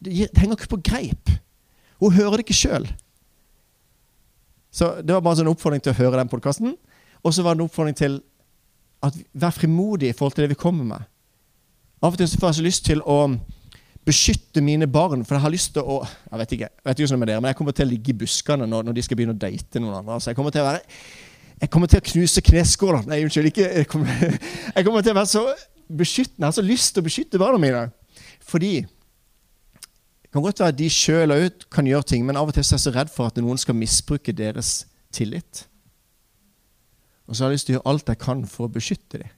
Det 0.01 0.31
henger 0.39 0.57
ikke 0.57 0.77
på 0.77 0.83
greip. 0.83 1.31
Hun 1.99 2.13
hører 2.13 2.39
det 2.39 2.47
ikke 2.47 2.55
sjøl. 2.55 2.87
Så 4.71 5.03
det 5.03 5.13
var 5.13 5.21
bare 5.21 5.33
en 5.33 5.43
sånn 5.43 5.51
oppfordring 5.51 5.83
til 5.83 5.93
å 5.93 5.99
høre 5.99 6.17
den 6.17 6.31
podkasten. 6.31 6.77
Og 7.25 7.35
så 7.35 7.43
var 7.43 7.55
det 7.55 7.61
en 7.61 7.67
oppfordring 7.67 7.97
til 7.99 8.21
at 9.03 9.17
Vær 9.33 9.55
frimodig 9.57 10.11
i 10.11 10.17
forhold 10.17 10.37
til 10.37 10.45
det 10.45 10.53
vi 10.53 10.61
kommer 10.61 10.85
med. 10.85 11.09
Av 12.03 12.13
og 12.13 12.19
til 12.19 12.29
får 12.29 12.49
jeg 12.49 12.59
så 12.59 12.65
lyst 12.65 12.85
til 12.85 13.03
å 13.05 13.19
beskytte 14.07 14.63
mine 14.65 14.89
barn, 14.89 15.25
for 15.25 15.37
jeg 15.37 15.45
har 15.45 15.53
lyst 15.53 15.75
til 15.77 15.85
å 15.85 16.01
Jeg 16.05 16.39
vet 16.39 16.53
ikke, 16.57 16.69
jeg 16.69 16.89
vet 16.89 17.01
ikke 17.01 17.11
sånn 17.13 17.21
med 17.21 17.29
dere, 17.29 17.41
men 17.41 17.53
jeg 17.53 17.59
kommer 17.59 17.77
til 17.77 17.87
å 17.87 17.91
ligge 17.91 18.13
i 18.13 18.21
buskene 18.23 18.69
når, 18.69 18.87
når 18.89 18.97
de 18.97 19.03
skal 19.05 19.19
begynne 19.19 19.37
å 19.37 19.41
date 19.41 19.83
noen 19.83 19.99
andre. 19.99 20.17
Altså, 20.17 20.31
jeg 20.31 20.39
kommer 20.39 20.55
til 20.55 20.65
å 20.65 20.71
være 20.71 20.85
jeg 21.61 21.69
kommer 21.69 21.91
til 21.93 22.01
å 22.01 22.05
knuse 22.07 22.41
kneskåler. 22.41 23.03
Nei, 23.05 23.19
unnskyld. 23.21 23.51
ikke, 23.51 23.67
jeg 23.83 23.89
kommer, 23.91 24.39
jeg 24.77 24.85
kommer 24.87 25.05
til 25.05 25.13
å 25.13 25.19
være 25.19 25.29
så 25.29 25.43
beskyttende. 25.93 26.47
Jeg 26.47 26.49
har 26.49 26.57
så 26.57 26.65
lyst 26.65 26.95
til 26.95 27.03
å 27.03 27.09
beskytte 27.09 27.41
barna 27.41 27.61
mine. 27.61 27.83
Fordi 28.49 28.73
det 28.81 30.33
kan 30.33 30.45
godt 30.47 30.63
være 30.63 30.73
at 30.73 30.79
de 30.79 30.89
sjøl 30.89 31.35
kan 31.69 31.89
gjøre 31.91 32.09
ting, 32.15 32.25
men 32.25 32.39
av 32.41 32.49
og 32.49 32.57
til 32.57 32.63
er 32.63 32.73
jeg 32.73 32.85
så 32.87 32.95
redd 32.95 33.13
for 33.13 33.29
at 33.29 33.41
noen 33.43 33.61
skal 33.61 33.77
misbruke 33.77 34.33
deres 34.33 34.87
tillit. 35.13 35.67
Og 37.31 37.37
så 37.37 37.45
har 37.45 37.53
jeg 37.53 37.61
lyst 37.61 37.69
til 37.69 37.77
å 37.77 37.79
gjøre 37.79 37.91
alt 37.93 38.11
jeg 38.11 38.19
kan 38.19 38.41
for 38.51 38.67
å 38.67 38.75
beskytte 38.75 39.21
dem. 39.23 39.35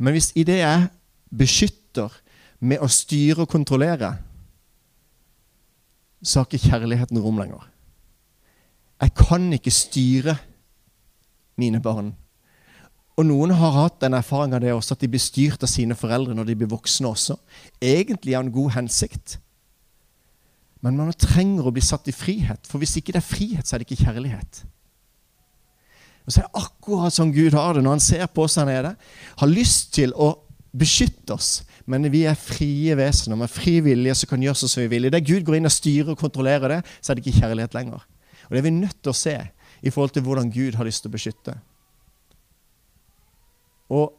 Men 0.00 0.16
hvis 0.16 0.30
i 0.36 0.44
det 0.48 0.58
jeg 0.62 0.88
beskytter 1.28 2.12
med 2.64 2.80
å 2.80 2.88
styre 2.88 3.44
og 3.44 3.52
kontrollere, 3.52 4.14
så 6.24 6.40
har 6.40 6.48
ikke 6.48 6.70
kjærligheten 6.70 7.20
rom 7.20 7.40
lenger. 7.40 7.66
Jeg 9.04 9.12
kan 9.18 9.50
ikke 9.52 9.72
styre 9.72 10.36
mine 11.60 11.82
barn. 11.84 12.14
Og 13.16 13.24
noen 13.28 13.52
har 13.56 13.76
hatt 13.76 14.00
den 14.00 14.16
erfaringa 14.16 14.60
at 14.60 15.00
de 15.00 15.08
blir 15.08 15.20
styrt 15.20 15.64
av 15.64 15.72
sine 15.72 15.96
foreldre 15.96 16.36
når 16.36 16.48
de 16.48 16.56
blir 16.60 16.72
voksne 16.72 17.12
også. 17.12 17.36
Egentlig 17.80 18.36
av 18.36 18.44
en 18.44 18.52
god 18.52 18.72
hensikt. 18.76 19.36
Men 20.84 20.96
man 20.96 21.12
trenger 21.12 21.68
å 21.68 21.72
bli 21.72 21.84
satt 21.84 22.08
i 22.08 22.16
frihet, 22.16 22.64
for 22.68 22.80
hvis 22.80 22.98
ikke 23.00 23.12
det 23.16 23.22
er 23.22 23.28
frihet, 23.28 23.66
så 23.66 23.76
er 23.76 23.82
det 23.82 23.88
ikke 23.88 24.04
kjærlighet. 24.04 24.64
Og 26.26 26.32
så 26.32 26.42
er 26.42 26.48
det 26.48 26.62
akkurat 26.62 27.14
som 27.14 27.30
Gud 27.32 27.54
har 27.54 27.76
det 27.76 27.84
når 27.86 27.96
han 27.96 28.02
ser 28.02 28.26
på 28.26 28.46
oss 28.46 28.58
her 28.58 28.66
nede. 28.66 28.96
Har 29.38 29.50
lyst 29.50 29.92
til 29.94 30.14
å 30.18 30.32
beskytte 30.76 31.36
oss, 31.36 31.62
men 31.86 32.08
vi 32.12 32.24
er 32.28 32.36
frie 32.36 32.96
vesener 32.98 33.38
med 33.38 33.52
fri 33.52 33.78
vilje 33.84 34.18
som 34.18 34.32
kan 34.32 34.42
gjøre 34.42 34.66
som 34.66 34.82
vi 34.82 34.90
vil. 34.92 35.06
Idet 35.08 35.22
Gud 35.24 35.46
går 35.46 35.60
inn 35.60 35.70
og 35.70 35.74
styrer 35.74 36.12
og 36.12 36.20
kontrollerer 36.20 36.74
det, 36.74 36.80
så 37.00 37.12
er 37.12 37.16
det 37.16 37.24
ikke 37.24 37.40
kjærlighet 37.44 37.78
lenger. 37.78 38.02
Og 38.46 38.50
Det 38.50 38.58
er 38.58 38.66
vi 38.66 38.74
nødt 38.74 38.98
til 39.00 39.14
å 39.14 39.20
se 39.20 39.36
i 39.82 39.90
forhold 39.90 40.14
til 40.16 40.26
hvordan 40.26 40.50
Gud 40.50 40.76
har 40.78 40.88
lyst 40.88 41.04
til 41.04 41.12
å 41.12 41.16
beskytte. 41.16 41.56
Og 43.94 44.14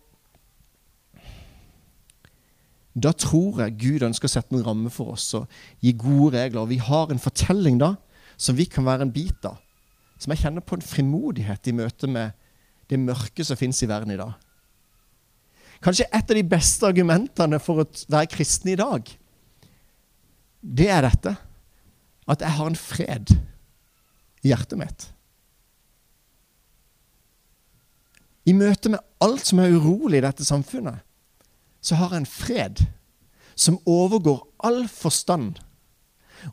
da 2.97 3.11
tror 3.13 3.61
jeg 3.61 3.77
Gud 3.77 4.07
ønsker 4.07 4.29
å 4.29 4.31
sette 4.31 4.55
noen 4.55 4.65
ramme 4.65 4.91
for 4.93 5.13
oss 5.13 5.27
og 5.37 5.45
gi 5.83 5.91
gode 5.93 6.39
regler. 6.39 6.63
Og 6.63 6.71
vi 6.71 6.79
har 6.81 7.11
en 7.11 7.21
fortelling 7.21 7.77
da 7.81 7.93
som 8.39 8.57
vi 8.57 8.65
kan 8.69 8.87
være 8.87 9.05
en 9.05 9.13
bit 9.13 9.45
av. 9.45 9.59
Som 10.17 10.33
jeg 10.33 10.41
kjenner 10.43 10.65
på 10.65 10.77
en 10.77 10.85
frimodighet 10.85 11.69
i 11.69 11.75
møte 11.77 12.09
med 12.09 12.35
det 12.89 12.99
mørke 12.99 13.43
som 13.45 13.59
fins 13.59 13.81
i 13.83 13.89
verden 13.89 14.13
i 14.13 14.19
dag. 14.19 14.33
Kanskje 15.83 16.07
et 16.09 16.31
av 16.31 16.37
de 16.37 16.45
beste 16.47 16.87
argumentene 16.87 17.59
for 17.61 17.83
å 17.83 17.89
være 18.09 18.31
kristen 18.31 18.71
i 18.73 18.79
dag, 18.79 19.11
det 20.61 20.87
er 20.89 21.05
dette. 21.05 21.35
At 22.27 22.41
jeg 22.43 22.57
har 22.57 22.67
en 22.67 22.79
fred 22.79 23.31
i 24.43 24.49
hjertet 24.49 24.79
mitt. 24.79 25.05
I 28.47 28.55
møte 28.55 28.91
med 28.91 29.03
alt 29.23 29.47
som 29.47 29.61
er 29.61 29.75
urolig 29.75 30.19
i 30.19 30.25
dette 30.25 30.45
samfunnet, 30.47 31.03
så 31.83 31.99
har 31.99 32.15
jeg 32.15 32.23
en 32.23 32.29
fred 32.31 32.83
som 33.57 33.79
overgår 33.87 34.41
all 34.63 34.85
forstand, 34.91 35.59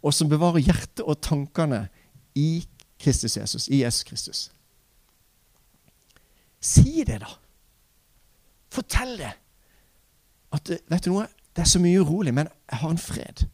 og 0.00 0.14
som 0.16 0.30
bevarer 0.30 0.64
hjertet 0.64 1.04
og 1.04 1.21
tankene 1.23 1.85
i 2.38 2.64
Kristus 3.04 3.37
Jesus, 3.37 3.68
i 3.68 3.82
Jesus 3.82 4.04
Kristus. 4.08 4.42
Si 6.64 7.04
det, 7.04 7.20
da. 7.20 7.30
Fortell 8.73 9.18
det. 9.20 9.32
At 10.54 10.70
vet 10.70 11.04
du 11.04 11.12
noe, 11.12 11.26
det 11.54 11.62
er 11.62 11.70
så 11.70 11.80
mye 11.82 12.00
urolig, 12.02 12.32
men 12.34 12.49
jeg 12.49 12.80
har 12.80 12.94
en 12.94 13.00
fred. 13.00 13.44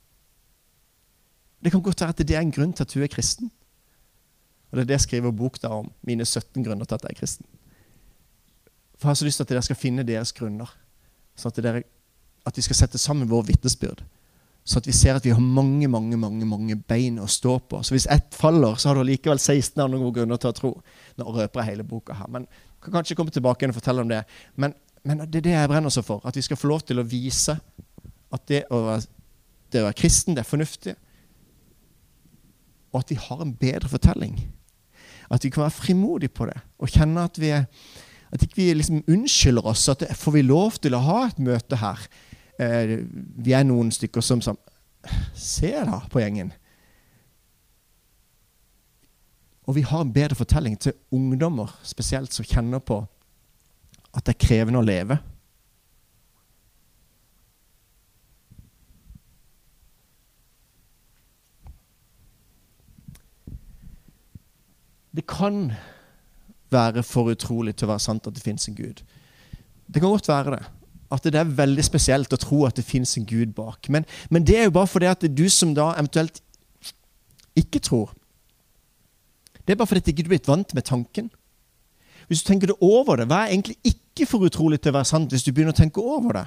Det 1.60 1.72
kan 1.72 1.82
godt 1.84 2.00
være 2.00 2.14
at 2.14 2.22
det 2.24 2.36
er 2.36 2.44
en 2.44 2.52
grunn 2.54 2.72
til 2.72 2.86
at 2.86 2.94
du 2.94 3.02
er 3.02 3.10
kristen. 3.12 3.50
Og 4.70 4.76
Det 4.76 4.84
er 4.84 4.88
det 4.92 4.98
jeg 5.00 5.06
skriver 5.08 5.34
bok 5.34 5.58
da 5.62 5.68
om. 5.80 5.90
Mine 6.06 6.24
17 6.24 6.64
grunner 6.64 6.84
til 6.84 6.94
at 6.94 7.02
jeg 7.02 7.10
er 7.10 7.18
kristen. 7.18 7.46
For 8.96 9.08
jeg 9.08 9.10
har 9.10 9.14
så 9.14 9.24
lyst 9.24 9.36
til 9.36 9.44
at 9.44 9.48
dere 9.48 9.62
skal 9.62 9.76
finne 9.76 10.06
deres 10.06 10.32
grunner. 10.32 10.70
Sånn 11.36 11.52
at, 11.52 11.62
dere, 11.64 11.82
at 12.46 12.56
de 12.56 12.62
skal 12.62 12.76
sette 12.76 12.98
sammen 12.98 13.28
vår 13.30 13.48
vitnesbyrd. 13.50 14.04
Så 14.64 14.78
at 14.78 14.86
vi 14.86 14.94
ser 14.94 15.16
at 15.16 15.24
vi 15.24 15.32
har 15.34 15.40
mange 15.40 15.88
mange, 15.88 16.16
mange, 16.20 16.46
mange 16.46 16.76
bein 16.76 17.18
å 17.18 17.28
stå 17.30 17.56
på. 17.70 17.80
Så 17.82 17.94
hvis 17.96 18.08
ett 18.12 18.34
faller, 18.36 18.76
så 18.76 18.90
har 18.90 18.98
du 18.98 19.08
likevel 19.08 19.40
16 19.40 19.80
andre 19.82 19.98
gode 19.98 20.20
grunner 20.20 20.40
til 20.40 20.52
å 20.52 20.56
tro. 20.56 20.72
Nå 21.18 21.32
røper 21.34 21.62
jeg 21.62 21.72
hele 21.72 21.86
boka 21.88 22.16
her, 22.18 22.28
men 22.30 22.46
kan 22.80 22.94
kanskje 22.98 23.16
komme 23.16 23.32
tilbake 23.32 23.64
igjen 23.64 23.74
og 23.74 23.78
fortelle 23.80 24.04
om 24.04 24.10
det. 24.10 24.22
Men, 24.56 24.74
men, 25.04 25.24
det 25.26 25.42
er 25.42 25.46
det 25.48 25.56
jeg 25.56 25.72
brenner 25.72 25.92
så 25.92 26.04
for. 26.04 26.22
At 26.28 26.36
vi 26.36 26.44
skal 26.44 26.60
få 26.60 26.70
lov 26.70 26.84
til 26.88 27.00
å 27.00 27.06
vise 27.06 27.56
at 28.30 28.46
det 28.48 28.62
å 28.70 28.82
være, 28.86 29.08
det 29.72 29.82
å 29.82 29.88
være 29.88 29.98
kristen, 30.00 30.36
det 30.36 30.44
er 30.44 30.48
fornuftig. 30.48 30.94
Og 32.92 33.02
at 33.02 33.12
vi 33.12 33.18
har 33.20 33.42
en 33.42 33.56
bedre 33.56 33.90
fortelling. 33.90 34.38
At 35.30 35.44
vi 35.44 35.50
kan 35.52 35.66
være 35.66 35.76
frimodige 35.76 36.34
på 36.34 36.48
det 36.50 36.58
og 36.80 36.90
kjenne 36.90 37.26
at 37.28 37.36
vi 37.38 37.52
er 37.54 37.68
at 38.30 38.44
ikke 38.44 38.60
vi 38.60 38.72
liksom 38.78 39.02
unnskylder 39.10 39.66
oss. 39.66 39.88
at 39.88 40.04
Får 40.16 40.36
vi 40.36 40.42
lov 40.46 40.78
til 40.78 40.94
å 40.94 41.02
ha 41.02 41.18
et 41.26 41.38
møte 41.42 41.80
her? 41.80 42.04
Eh, 42.60 42.98
vi 43.40 43.54
er 43.56 43.64
noen 43.64 43.88
stykker 43.94 44.24
som, 44.24 44.42
som 44.44 44.58
ser 45.32 45.86
da 45.88 46.02
på 46.12 46.20
gjengen. 46.20 46.52
Og 49.64 49.76
vi 49.78 49.84
har 49.86 50.02
en 50.02 50.12
bedre 50.12 50.36
fortelling 50.36 50.76
til 50.80 50.96
ungdommer 51.14 51.72
spesielt 51.86 52.34
som 52.34 52.44
kjenner 52.44 52.82
på 52.84 53.00
at 54.10 54.26
det 54.26 54.34
er 54.34 54.42
krevende 54.42 54.80
å 54.80 54.84
leve. 54.84 55.20
Det 65.10 65.24
kan 65.26 65.72
være 66.70 67.02
for 67.02 67.32
utrolig 67.32 67.74
til 67.76 67.88
å 67.88 67.92
være 67.94 68.04
sant 68.04 68.28
at 68.28 68.36
det 68.36 68.44
fins 68.44 68.68
en 68.68 68.76
Gud. 68.78 69.00
Det 69.86 70.02
kan 70.02 70.10
godt 70.10 70.28
være 70.30 70.58
det. 70.58 70.62
At 71.10 71.26
det 71.26 71.34
er 71.38 71.56
veldig 71.58 71.82
spesielt 71.84 72.32
å 72.32 72.38
tro 72.38 72.62
at 72.68 72.78
det 72.78 72.86
fins 72.86 73.16
en 73.18 73.26
Gud 73.26 73.54
bak. 73.56 73.88
Men, 73.90 74.06
men, 74.30 74.46
det 74.46 74.58
er 74.58 74.68
jo 74.68 74.76
bare 74.78 74.90
fordi 74.90 75.10
at 75.10 75.26
du 75.26 75.48
som 75.50 75.74
da 75.74 75.90
eventuelt 75.98 76.42
ikke 77.58 77.80
tror 77.82 78.12
Det 79.66 79.74
er 79.74 79.78
bare 79.78 79.90
fordi 79.90 80.00
du 80.06 80.10
ikke 80.12 80.24
er 80.24 80.32
blitt 80.32 80.48
vant 80.48 80.72
med 80.74 80.86
tanken. 80.86 81.28
Hvis 82.26 82.42
du 82.42 82.46
tenker 82.48 82.70
det 82.70 82.78
over 82.80 83.18
det, 83.18 83.26
hva 83.30 83.44
er 83.44 83.52
egentlig 83.52 83.76
ikke 83.86 84.26
for 84.26 84.46
utrolig 84.46 84.80
til 84.80 84.92
å 84.92 84.96
være 85.00 85.08
sant 85.10 85.30
hvis 85.34 85.44
du 85.46 85.52
begynner 85.52 85.74
å 85.74 85.78
tenke 85.78 86.02
over 86.02 86.38
det? 86.38 86.46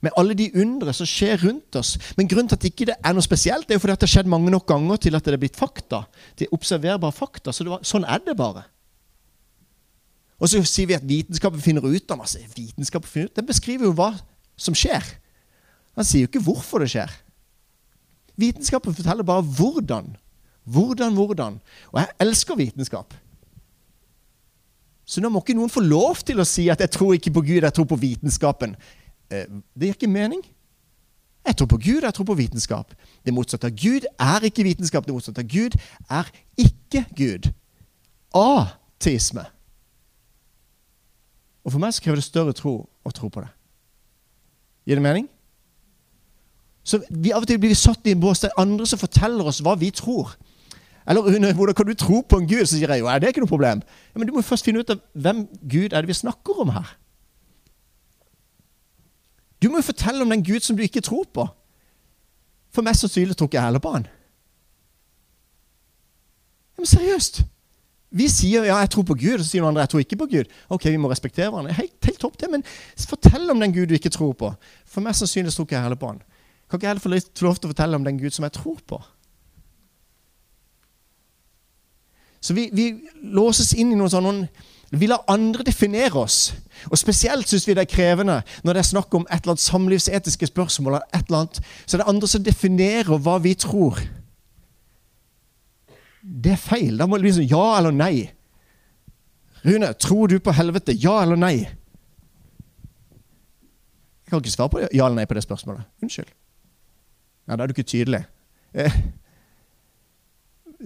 Med 0.00 0.14
alle 0.16 0.34
de 0.38 0.48
undre 0.62 0.94
som 0.96 1.06
skjer 1.06 1.42
rundt 1.44 1.76
oss. 1.76 1.96
Men 2.16 2.30
grunnen 2.30 2.48
til 2.48 2.56
at 2.56 2.64
det 2.64 2.72
ikke 2.72 2.94
er 2.94 3.14
noe 3.14 3.26
spesielt, 3.26 3.66
det 3.68 3.74
er 3.74 3.78
jo 3.78 3.84
fordi 3.84 3.96
at 3.98 4.02
det 4.02 4.08
har 4.08 4.14
skjedd 4.14 4.30
mange 4.32 4.50
nok 4.54 4.66
ganger 4.70 5.02
til 5.04 5.18
at 5.18 5.26
det 5.26 5.36
er 5.36 5.42
blitt 5.42 5.58
fakta. 5.60 6.04
Det 6.38 6.46
er 6.46 6.54
observerbare 6.56 7.14
fakta. 7.14 7.52
Så 7.52 7.66
var, 7.68 7.82
sånn 7.86 8.06
er 8.08 8.22
det 8.24 8.38
bare. 8.38 8.64
Og 10.40 10.48
så 10.48 10.62
sier 10.64 10.88
vi 10.88 10.96
at 10.96 11.06
vitenskapen 11.06 11.60
finner 11.60 11.84
ut 11.84 12.12
av 12.12 12.20
masse. 12.22 12.40
Vitenskapen 12.56 13.08
finner 13.08 13.28
ut, 13.28 13.36
Den 13.36 13.46
beskriver 13.46 13.84
jo 13.84 13.96
hva 13.96 14.14
som 14.56 14.74
skjer. 14.74 15.04
Han 15.96 16.06
sier 16.06 16.24
jo 16.24 16.30
ikke 16.30 16.44
hvorfor 16.44 16.80
det 16.80 16.90
skjer. 16.94 17.12
Vitenskapen 18.40 18.96
forteller 18.96 19.26
bare 19.26 19.44
hvordan. 19.44 20.14
Hvordan, 20.64 21.14
hvordan. 21.14 21.58
Og 21.92 22.00
jeg 22.00 22.08
elsker 22.24 22.56
vitenskap. 22.56 23.14
Så 25.04 25.20
nå 25.20 25.28
må 25.28 25.42
ikke 25.42 25.56
noen 25.58 25.72
få 25.72 25.82
lov 25.82 26.22
til 26.24 26.40
å 26.40 26.46
si 26.46 26.68
at 26.70 26.80
'jeg 26.80 26.90
tror 26.90 27.14
ikke 27.14 27.32
på 27.34 27.42
Gud, 27.42 27.62
jeg 27.62 27.74
tror 27.74 27.84
på 27.84 27.98
vitenskapen'. 27.98 28.76
Eh, 29.30 29.46
det 29.74 29.86
gir 29.88 29.94
ikke 29.94 30.06
mening. 30.06 30.42
Jeg 31.46 31.56
tror 31.56 31.66
på 31.66 31.78
Gud, 31.78 32.02
jeg 32.02 32.14
tror 32.14 32.24
på 32.24 32.34
vitenskap. 32.34 32.94
Det 33.24 33.34
motsatte 33.34 33.66
av 33.66 33.72
Gud 33.72 34.06
er 34.18 34.40
ikke 34.40 34.62
vitenskap. 34.62 35.06
Det 35.06 35.14
motsatte 35.14 35.40
av 35.40 35.48
Gud 35.48 35.74
er 36.10 36.24
ikke 36.56 37.04
Gud. 37.16 37.52
Ateisme. 38.34 39.46
Og 41.70 41.76
for 41.76 41.82
meg 41.84 41.94
så 41.94 42.02
krever 42.02 42.18
det 42.18 42.26
større 42.26 42.52
tro 42.58 42.72
å 43.06 43.10
tro 43.14 43.28
på 43.30 43.44
det. 43.44 43.50
Gir 44.90 44.98
det 44.98 45.04
mening? 45.04 45.28
Så 46.82 46.98
vi, 47.06 47.30
Av 47.30 47.44
og 47.44 47.46
til 47.46 47.60
blir 47.62 47.70
vi 47.70 47.78
satt 47.78 48.08
i 48.10 48.14
en 48.16 48.22
bås 48.22 48.42
der 48.42 48.56
andre 48.58 48.88
som 48.90 48.98
forteller 48.98 49.46
oss 49.46 49.60
hva 49.62 49.76
vi 49.78 49.92
tror. 49.94 50.32
Eller 51.06 51.54
hvordan 51.54 51.76
kan 51.78 51.86
du 51.86 51.94
tro 51.94 52.24
på 52.26 52.40
en 52.40 52.48
gud? 52.50 52.64
Så 52.64 52.74
sier 52.74 52.90
jeg 52.90 53.04
jo, 53.04 53.06
er 53.06 53.22
det 53.22 53.30
ikke 53.30 53.44
noe 53.44 53.52
problem. 53.52 53.84
Ja, 54.10 54.18
men 54.18 54.26
du 54.26 54.34
må 54.34 54.42
først 54.42 54.66
finne 54.66 54.82
ut 54.82 54.90
av 54.90 54.98
hvem 55.14 55.44
Gud 55.62 55.94
er 55.94 56.02
det 56.02 56.10
vi 56.10 56.18
snakker 56.18 56.58
om 56.64 56.74
her. 56.74 56.90
Du 59.62 59.68
må 59.70 59.78
jo 59.78 59.86
fortelle 59.92 60.26
om 60.26 60.34
den 60.34 60.42
Gud 60.42 60.66
som 60.66 60.74
du 60.74 60.82
ikke 60.82 61.04
tror 61.06 61.28
på. 61.30 61.46
For 62.74 62.82
mest 62.82 63.06
sannsynlig 63.06 63.38
tror 63.38 63.46
ikke 63.46 63.60
jeg 63.60 63.68
heller 63.68 63.84
på 63.86 63.94
han. 63.94 64.10
Ja, 66.74 66.82
men 66.82 66.90
seriøst. 66.98 67.44
Vi 68.10 68.26
sier 68.26 68.64
ja, 68.66 68.80
jeg 68.82 68.90
tror 68.90 69.04
på 69.06 69.14
Gud, 69.14 69.36
og 69.38 69.44
så 69.44 69.52
sier 69.52 69.62
noen 69.62 69.70
andre 69.70 69.84
jeg 69.84 69.92
tror 69.92 70.02
ikke 70.02 70.18
på 70.18 70.26
Gud. 70.32 70.50
Ok, 70.74 70.88
vi 70.90 70.98
må 70.98 71.10
respektere 71.10 71.50
hverandre. 71.52 71.76
Helt, 71.78 71.94
helt 72.02 72.18
topp 72.18 72.40
det, 72.40 72.50
Men 72.50 72.64
fortell 73.06 73.50
om 73.52 73.62
den 73.62 73.74
Gud 73.76 73.86
du 73.86 73.94
ikke 73.94 74.10
tror 74.10 74.34
på. 74.34 74.50
For 74.86 75.04
mest 75.04 75.22
sannsynlig 75.22 75.54
tror 75.54 75.68
ikke 75.68 75.78
jeg 75.78 75.86
heller 75.86 76.00
på 76.00 76.10
han. 76.10 76.20
Kan 76.66 76.78
ikke 76.78 76.86
jeg 76.86 76.90
heller 76.90 77.06
få 77.06 77.46
lov 77.46 77.56
til 77.60 77.70
å 77.70 77.72
fortelle 77.72 77.98
om 77.98 78.04
den 78.06 78.18
Gud 78.18 78.34
som 78.34 78.46
jeg 78.46 78.56
tror 78.58 78.82
på? 78.86 78.98
Så 82.40 82.56
vi, 82.56 82.70
vi 82.72 82.90
låses 83.22 83.74
inn 83.76 83.92
i 83.92 83.98
noen 83.98 84.10
sånne 84.10 84.48
Vi 84.90 85.06
lar 85.06 85.22
andre 85.30 85.62
definere 85.62 86.18
oss. 86.18 86.54
Og 86.90 86.98
Spesielt 86.98 87.46
syns 87.46 87.68
vi 87.68 87.76
det 87.78 87.84
er 87.84 87.94
krevende 87.94 88.40
når 88.64 88.74
det 88.74 88.80
er 88.82 88.88
snakk 88.90 89.14
om 89.14 89.26
et 89.28 89.44
eller 89.44 89.54
annet 89.54 89.62
samlivsetiske 89.62 90.48
spørsmål. 90.50 90.98
et 91.14 91.28
eller 91.28 91.44
annet, 91.44 91.60
Så 91.86 91.96
det 91.96 92.02
er 92.02 92.10
andre 92.10 92.28
som 92.28 92.42
definerer 92.42 93.18
hva 93.18 93.38
vi 93.38 93.54
tror. 93.54 94.00
Det 96.22 96.52
er 96.52 96.60
feil. 96.60 96.98
Da 97.00 97.06
må 97.08 97.16
det 97.16 97.24
bli 97.26 97.32
sånn 97.38 97.48
ja 97.48 97.64
eller 97.78 97.94
nei. 97.96 98.30
Rune, 99.64 99.92
tror 100.00 100.28
du 100.28 100.38
på 100.40 100.52
helvete? 100.56 100.92
Ja 100.96 101.22
eller 101.22 101.36
nei? 101.40 101.54
Jeg 104.20 104.32
kan 104.32 104.42
ikke 104.42 104.52
svare 104.52 104.72
på 104.72 104.82
ja 104.84 105.06
eller 105.06 105.18
nei 105.20 105.26
på 105.28 105.36
det 105.36 105.44
spørsmålet. 105.44 105.88
Unnskyld. 106.04 106.32
Ja, 107.48 107.56
Da 107.56 107.62
er 107.64 107.66
du 107.66 107.74
ikke 107.74 107.88
tydelig. 107.88 108.24
Eh. 108.74 108.94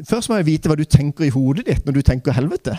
Først 0.09 0.31
må 0.31 0.39
jeg 0.41 0.47
vite 0.49 0.71
hva 0.71 0.77
du 0.79 0.85
tenker 0.89 1.27
i 1.27 1.35
hodet 1.35 1.67
ditt 1.69 1.85
når 1.87 1.99
du 1.99 2.03
tenker 2.03 2.35
helvete. 2.35 2.75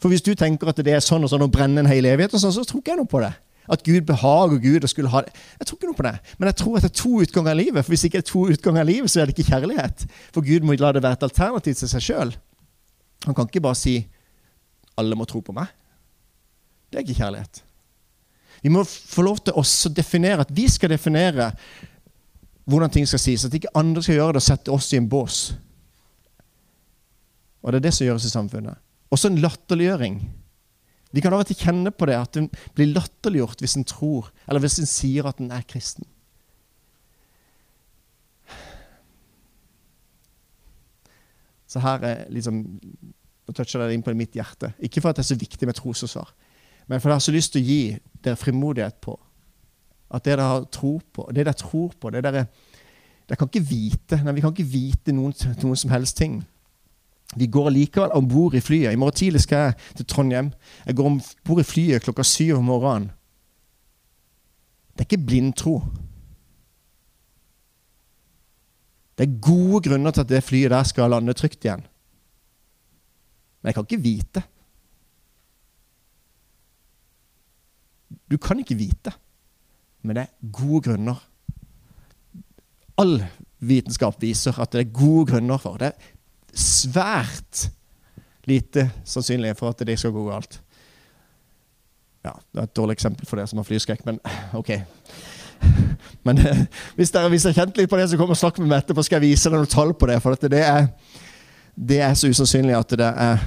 For 0.00 0.08
hvis 0.12 0.22
du 0.24 0.34
tenker 0.38 0.70
at 0.70 0.78
det 0.80 0.94
er 0.94 1.02
sånn 1.04 1.24
og 1.24 1.30
sånn 1.32 1.44
og 1.44 1.52
brenner 1.52 1.82
en 1.82 1.90
hel 1.90 2.06
evighet, 2.08 2.34
og 2.34 2.40
sånn, 2.40 2.54
så 2.54 2.64
tror 2.64 2.80
ikke 2.80 2.94
jeg 2.94 3.00
noe 3.02 3.10
på 3.10 3.20
det. 3.24 3.32
At 3.70 3.84
Gud 3.86 4.00
behager 4.06 4.58
Gud 4.58 4.82
og 4.82 4.90
skulle 4.90 5.10
ha 5.12 5.22
det. 5.22 5.34
Jeg 5.60 5.66
tror 5.66 5.78
ikke 5.78 5.90
noe 5.90 5.98
på 6.00 6.06
det. 6.08 6.14
Men 6.38 6.50
jeg 6.50 6.56
tror 6.58 6.76
at 6.76 6.86
det 6.86 6.90
er 6.90 7.02
to 7.02 7.12
utganger 7.22 7.52
av 7.52 7.60
livet. 7.60 7.84
For 7.84 7.94
hvis 7.94 8.04
det 8.04 8.10
ikke 8.10 8.22
er 8.22 8.30
to 8.30 8.44
utganger 8.50 8.82
av 8.82 8.88
livet, 8.90 9.10
så 9.10 9.20
er 9.20 9.28
det 9.28 9.36
ikke 9.36 9.50
kjærlighet. 9.52 10.06
For 10.34 10.46
Gud 10.46 10.66
må 10.66 10.76
la 10.80 10.90
det 10.96 11.04
være 11.04 11.20
et 11.20 11.26
alternativ 11.28 11.76
til 11.78 11.92
seg 11.92 12.06
sjøl. 12.06 12.34
Han 13.28 13.36
kan 13.36 13.50
ikke 13.50 13.62
bare 13.62 13.78
si 13.78 14.00
alle 14.98 15.16
må 15.16 15.26
tro 15.28 15.42
på 15.44 15.54
meg. 15.56 15.70
Det 16.90 16.98
er 16.98 17.06
ikke 17.06 17.20
kjærlighet. 17.22 17.62
Vi 18.60 18.72
må 18.72 18.82
få 18.84 19.22
lov 19.24 19.38
til 19.44 19.56
oss 19.56 19.72
å 19.88 19.94
definere 19.94 20.44
at 20.44 20.50
vi 20.52 20.66
skal 20.68 20.92
definere 20.92 21.52
hvordan 22.70 22.92
ting 22.92 23.06
skal 23.08 23.22
sies. 23.22 23.46
At 23.46 23.54
ikke 23.56 23.72
andre 23.78 24.02
skal 24.02 24.18
gjøre 24.18 24.36
det 24.36 24.42
og 24.42 24.48
sette 24.48 24.74
oss 24.74 24.90
i 24.92 24.98
en 24.98 25.08
bås. 25.10 25.38
Og 27.62 27.72
det 27.72 27.80
er 27.80 27.86
det 27.86 27.94
som 27.94 28.06
gjøres 28.08 28.26
i 28.26 28.32
samfunnet. 28.32 28.80
Også 29.12 29.30
en 29.30 29.40
latterliggjøring. 29.42 30.20
Vi 31.10 31.22
kan 31.22 31.34
av 31.34 31.42
og 31.42 31.48
til 31.48 31.58
kjenne 31.58 31.90
på 31.90 32.06
det, 32.06 32.16
at 32.18 32.38
en 32.38 32.48
blir 32.76 32.92
latterliggjort 32.94 33.62
hvis 33.62 33.76
en 33.80 33.86
tror, 33.88 34.30
eller 34.46 34.62
hvis 34.62 34.78
en 34.82 34.90
sier 34.90 35.26
at 35.26 35.40
en 35.42 35.50
er 35.54 35.66
kristen. 35.66 36.06
Så 41.70 41.82
her 41.82 42.06
er 42.06 42.22
liksom 42.34 42.62
Nå 43.50 43.54
toucher 43.56 43.82
det 43.82 43.96
inn 43.96 44.02
på 44.06 44.12
mitt 44.14 44.36
hjerte. 44.36 44.68
Ikke 44.78 45.00
for 45.02 45.10
at 45.10 45.18
det 45.18 45.24
er 45.24 45.32
så 45.32 45.36
viktig 45.40 45.66
med 45.66 45.74
trosforsvar, 45.74 46.28
men 46.86 47.00
for 47.00 47.10
jeg 47.10 47.18
har 47.18 47.24
så 47.24 47.32
lyst 47.34 47.50
til 47.56 47.64
å 47.64 47.66
gi 47.66 47.80
dere 48.22 48.38
frimodighet 48.38 49.00
på 49.02 49.16
at 50.10 50.22
det 50.22 50.36
dere 50.36 50.46
har 50.46 50.66
tro 50.74 50.92
på, 51.02 51.24
det 51.30 51.44
dere 51.44 51.58
tror 51.58 51.94
på 51.98 52.10
det 52.14 52.22
dere, 52.26 52.44
dere 53.26 53.38
kan 53.38 53.50
ikke 53.50 53.66
vite, 53.66 54.20
nei, 54.22 54.34
Vi 54.34 54.44
kan 54.44 54.54
ikke 54.54 54.70
vite 54.70 55.14
noen, 55.14 55.34
noen 55.62 55.78
som 55.78 55.90
helst 55.90 56.18
ting. 56.18 56.40
Vi 57.36 57.46
går 57.46 57.70
likevel 57.70 58.10
om 58.16 58.28
bord 58.28 58.54
i 58.54 58.60
flyet. 58.60 58.92
I 58.92 58.98
morgen 58.98 59.14
tidlig 59.14 59.44
skal 59.44 59.68
jeg 59.68 59.96
til 60.00 60.06
Trondheim. 60.06 60.50
Jeg 60.86 60.96
går 60.98 61.06
om 61.06 61.20
bord 61.46 61.62
i 61.62 61.66
flyet 61.66 62.02
klokka 62.02 62.26
syv 62.26 62.56
om 62.58 62.66
morgenen. 62.70 63.10
Det 64.92 65.04
er 65.04 65.08
ikke 65.08 65.26
blindtro. 65.26 65.76
Det 69.16 69.28
er 69.28 69.40
gode 69.44 69.82
grunner 69.86 70.10
til 70.10 70.24
at 70.24 70.28
det 70.32 70.44
flyet 70.44 70.72
der 70.72 70.86
skal 70.88 71.10
lande 71.12 71.36
trygt 71.36 71.64
igjen. 71.64 71.86
Men 73.60 73.68
jeg 73.68 73.74
kan 73.76 73.86
ikke 73.86 74.02
vite. 74.02 74.42
Du 78.30 78.38
kan 78.38 78.58
ikke 78.58 78.78
vite, 78.78 79.12
men 80.02 80.16
det 80.16 80.22
er 80.24 80.50
gode 80.52 80.82
grunner. 80.86 81.18
All 82.98 83.20
vitenskap 83.58 84.20
viser 84.22 84.58
at 84.60 84.72
det 84.72 84.80
er 84.80 84.94
gode 84.94 85.26
grunner 85.32 85.60
for 85.60 85.76
det. 85.80 85.92
Svært 86.54 87.68
lite 88.48 88.88
sannsynlig 89.04 89.54
for 89.58 89.70
at 89.74 89.84
det 89.86 89.98
skal 90.00 90.14
gå 90.14 90.24
galt. 90.30 90.60
Ja, 92.24 92.32
Det 92.52 92.58
er 92.58 92.66
et 92.68 92.76
dårlig 92.76 92.98
eksempel 92.98 93.26
for 93.26 93.40
dere 93.40 93.48
som 93.48 93.60
har 93.60 93.68
flyskrekk, 93.68 94.04
men 94.06 94.20
ok. 94.60 94.70
Men 96.22 96.38
eh, 96.38 96.64
hvis 96.96 97.12
dere 97.12 97.28
har 97.30 97.52
kjent 97.56 97.76
litt 97.76 97.90
på 97.90 97.96
det, 98.00 98.10
så 98.10 98.18
kom 98.20 98.32
og 98.32 98.38
snakk 98.38 98.58
med 98.60 98.68
meg 98.68 98.82
etterpå, 98.82 99.04
skal 99.04 99.20
jeg 99.20 99.30
vise 99.30 99.48
dere 99.48 99.62
noen 99.62 99.72
tall 99.72 99.94
på 99.94 100.08
det. 100.10 100.20
For 100.24 100.36
det 100.48 100.62
er, 100.64 100.88
det 101.76 102.00
er 102.04 102.14
så 102.14 102.28
usannsynlig 102.28 102.76
at 102.76 102.96
det 103.00 103.10
er 103.10 103.44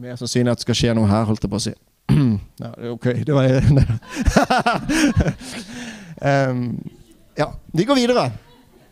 mer 0.00 0.16
sannsynlig 0.20 0.52
at 0.52 0.60
det 0.60 0.68
skal 0.68 0.78
skje 0.80 0.94
noe 0.96 1.08
her, 1.10 1.26
holdt 1.28 1.44
jeg 1.44 1.52
på 1.52 1.60
å 1.60 1.66
si. 1.68 1.76
Ja, 2.60 2.70
ok, 2.92 3.06
det 3.24 3.32
var 3.32 3.46
um, 6.50 6.66
ja, 7.40 7.46
vi 7.72 7.86
går 7.88 7.96
videre. 7.96 8.26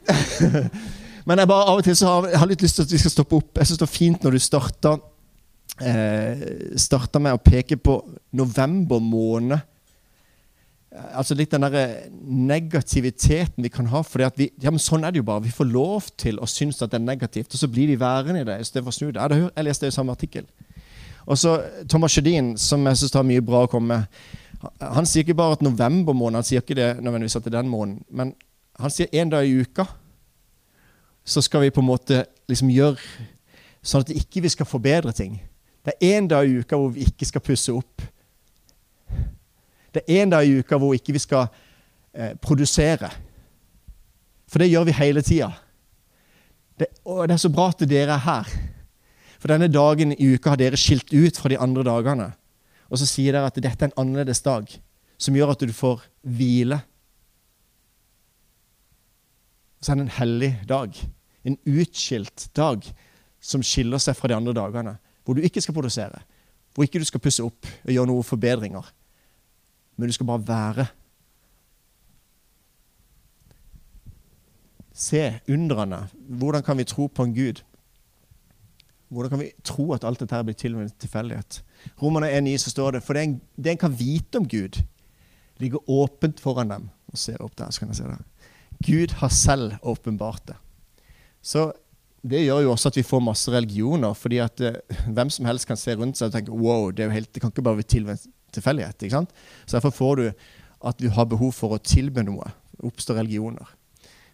Men 1.29 1.43
jeg 1.43 1.51
bare 1.51 1.69
av 1.69 1.79
og 1.81 1.85
til 1.85 1.97
så 1.99 2.09
har 2.09 2.31
jeg 2.31 2.41
har 2.41 2.49
litt 2.49 2.63
lyst 2.65 2.79
til 2.79 2.87
at 2.87 2.93
vi 2.95 2.99
skal 3.03 3.13
stoppe 3.13 3.37
opp. 3.37 3.59
Jeg 3.59 3.69
syns 3.69 3.81
det 3.81 3.85
var 3.85 3.93
fint 3.93 4.23
når 4.25 4.35
du 4.35 4.41
starta, 4.41 4.93
eh, 5.85 6.47
starta 6.81 7.21
med 7.21 7.37
å 7.37 7.43
peke 7.43 7.77
på 7.77 7.99
november 8.33 9.03
måned. 9.05 9.59
Altså 11.13 11.37
litt 11.37 11.53
den 11.53 11.67
der 11.69 12.09
negativiteten 12.25 13.63
vi 13.63 13.69
kan 13.69 13.87
ha. 13.93 14.01
fordi 14.03 14.49
ja, 14.57 14.73
Sånn 14.81 15.05
er 15.05 15.13
det 15.13 15.21
jo 15.21 15.29
bare. 15.29 15.45
Vi 15.45 15.53
får 15.53 15.69
lov 15.69 16.09
til 16.17 16.41
å 16.41 16.49
synes 16.49 16.81
at 16.81 16.91
det 16.91 16.97
er 17.03 17.05
negativt, 17.05 17.53
og 17.53 17.61
så 17.61 17.69
blir 17.69 17.93
vi 17.93 18.01
værende 18.01 18.41
i 18.41 18.49
det 18.49 18.61
istedenfor 18.65 18.89
å 18.89 18.97
snu 18.97 19.13
det. 19.13 19.21
Jeg, 19.21 19.53
jeg 19.53 19.69
leste 19.69 19.85
det 19.85 19.93
i 19.93 19.99
samme 19.99 20.17
artikkel. 20.17 20.49
Og 21.29 21.37
så 21.37 21.59
Thomas 21.93 22.17
Sjødin, 22.17 22.55
som 22.57 22.87
jeg 22.89 22.97
syns 22.97 23.13
har 23.21 23.29
mye 23.29 23.45
bra 23.45 23.67
å 23.67 23.71
komme 23.71 24.01
med. 24.01 24.27
Han 24.81 25.05
sier 25.07 25.29
ikke 25.29 25.37
bare 25.37 25.61
at 25.61 25.63
november 25.63 26.17
måned, 26.17 26.41
han 26.41 26.49
sier 26.49 26.65
ikke 26.65 26.75
det 26.81 26.95
nødvendigvis 27.05 27.37
at 27.37 27.45
det 27.45 27.53
er 27.53 27.61
den 27.61 27.71
måneden, 27.71 28.05
men 28.09 28.33
han 28.81 28.91
sier 28.91 29.13
én 29.13 29.29
dag 29.29 29.45
i 29.45 29.61
uka 29.61 29.85
så 31.29 31.43
skal 31.45 31.67
vi 31.67 31.71
på 31.71 31.83
en 31.83 31.91
måte 31.91 32.23
liksom 32.49 32.71
gjøre 32.73 32.97
sånn 33.85 34.05
at 34.05 34.13
vi 34.13 34.23
ikke 34.23 34.49
skal 34.53 34.69
forbedre 34.69 35.13
ting. 35.13 35.37
Det 35.85 35.95
er 35.95 36.17
én 36.17 36.29
dag 36.29 36.49
i 36.49 36.61
uka 36.63 36.77
hvor 36.81 36.93
vi 36.95 37.05
ikke 37.05 37.29
skal 37.29 37.45
pusse 37.45 37.73
opp. 37.75 38.03
Det 39.93 40.03
er 40.03 40.23
én 40.23 40.33
dag 40.33 40.47
i 40.47 40.59
uka 40.61 40.79
hvor 40.81 40.97
ikke 40.97 41.15
vi 41.17 41.23
skal 41.23 41.47
eh, 42.17 42.33
produsere. 42.41 43.11
For 44.49 44.63
det 44.63 44.71
gjør 44.71 44.89
vi 44.89 44.97
hele 44.97 45.25
tida. 45.25 45.51
Og 47.05 47.27
det 47.29 47.37
er 47.37 47.43
så 47.43 47.53
bra 47.53 47.69
at 47.75 47.85
dere 47.91 48.17
er 48.17 48.25
her. 48.25 48.57
For 49.39 49.53
denne 49.53 49.69
dagen 49.71 50.17
i 50.17 50.31
uka 50.33 50.55
har 50.55 50.61
dere 50.61 50.81
skilt 50.81 51.13
ut 51.13 51.37
fra 51.37 51.53
de 51.53 51.61
andre 51.61 51.85
dagene. 51.87 52.31
Og 52.89 53.01
så 53.01 53.09
sier 53.09 53.37
dere 53.37 53.53
at 53.53 53.61
dette 53.61 53.85
er 53.85 53.91
en 53.91 54.01
annerledes 54.01 54.41
dag, 54.43 54.65
som 55.21 55.37
gjør 55.37 55.53
at 55.53 55.61
du 55.61 55.77
får 55.77 56.09
hvile. 56.25 56.81
Så 59.85 59.93
er 59.93 60.01
det 60.01 60.09
en 60.09 60.17
hellig 60.19 60.53
dag 60.69 60.97
en 61.47 61.59
utskilt 61.69 62.49
dag 62.57 62.85
som 63.41 63.63
skiller 63.63 64.01
seg 64.03 64.17
fra 64.19 64.31
de 64.31 64.37
andre 64.37 64.55
dagene. 64.57 64.97
Hvor 65.25 65.37
du 65.37 65.45
ikke 65.45 65.63
skal 65.63 65.77
produsere, 65.77 66.23
hvor 66.75 66.87
ikke 66.87 67.01
du 67.03 67.07
skal 67.09 67.23
pusse 67.23 67.45
opp 67.45 67.67
og 67.67 67.93
gjøre 67.93 68.11
noen 68.11 68.27
forbedringer. 68.27 68.87
Men 69.99 70.09
du 70.09 70.15
skal 70.15 70.29
bare 70.29 70.47
være. 70.47 70.87
Se 74.95 75.23
undrene. 75.51 76.05
Hvordan 76.15 76.63
kan 76.63 76.79
vi 76.79 76.87
tro 76.89 77.07
på 77.07 77.27
en 77.27 77.35
Gud? 77.35 77.63
Hvordan 79.09 79.31
kan 79.31 79.41
vi 79.41 79.51
tro 79.65 79.93
at 79.97 80.05
alt 80.05 80.21
dette 80.21 80.37
her 80.37 80.45
blir 80.45 80.57
til 80.59 80.77
med 80.77 80.89
en 80.89 80.97
tilfeldighet? 81.01 81.63
Romerne 82.03 82.29
1,9 82.29 82.57
så 82.63 82.71
står 82.71 82.99
det 82.99 83.03
for 83.03 83.17
det 83.17 83.23
en, 83.25 83.37
det 83.57 83.73
en 83.73 83.83
kan 83.85 83.99
vite 83.99 84.39
om 84.39 84.49
Gud, 84.49 84.83
ligger 85.59 85.91
åpent 85.91 86.41
foran 86.41 86.71
dem. 86.71 86.89
Og 87.09 87.19
ser 87.19 87.41
opp 87.43 87.57
der, 87.57 87.71
så 87.71 87.81
kan 87.81 87.89
jeg 87.89 87.97
se 87.97 88.11
det. 88.11 88.19
Gud 88.85 89.15
har 89.21 89.33
selv 89.33 89.79
åpenbart 89.83 90.45
det. 90.47 90.57
Så 91.43 91.71
det 92.29 92.43
gjør 92.45 92.65
jo 92.67 92.73
også 92.73 92.91
at 92.91 92.99
vi 92.99 93.07
får 93.07 93.23
masse 93.23 93.53
religioner. 93.53 94.15
fordi 94.15 94.39
at 94.43 94.61
eh, 94.61 94.81
hvem 95.07 95.31
som 95.31 95.45
helst 95.47 95.67
kan 95.67 95.77
se 95.77 95.95
rundt 95.95 96.19
seg 96.19 96.29
og 96.29 96.33
tenke 96.33 96.53
wow, 96.53 96.91
det, 96.91 97.13
helt, 97.13 97.35
det 97.35 97.41
kan 97.41 97.51
ikke 97.51 97.63
bare 97.63 97.77
være 97.77 97.91
til 97.95 98.19
tilfeldighet. 98.53 99.03
ikke 99.03 99.15
sant? 99.15 99.31
Så 99.67 99.77
derfor 99.77 99.91
får 99.91 100.17
du 100.17 100.31
at 100.85 100.99
du 100.99 101.09
har 101.11 101.25
behov 101.25 101.53
for 101.53 101.75
å 101.75 101.83
tilby 101.83 102.23
noe. 102.23 102.51
Oppstår 102.83 103.19
religioner. 103.21 103.67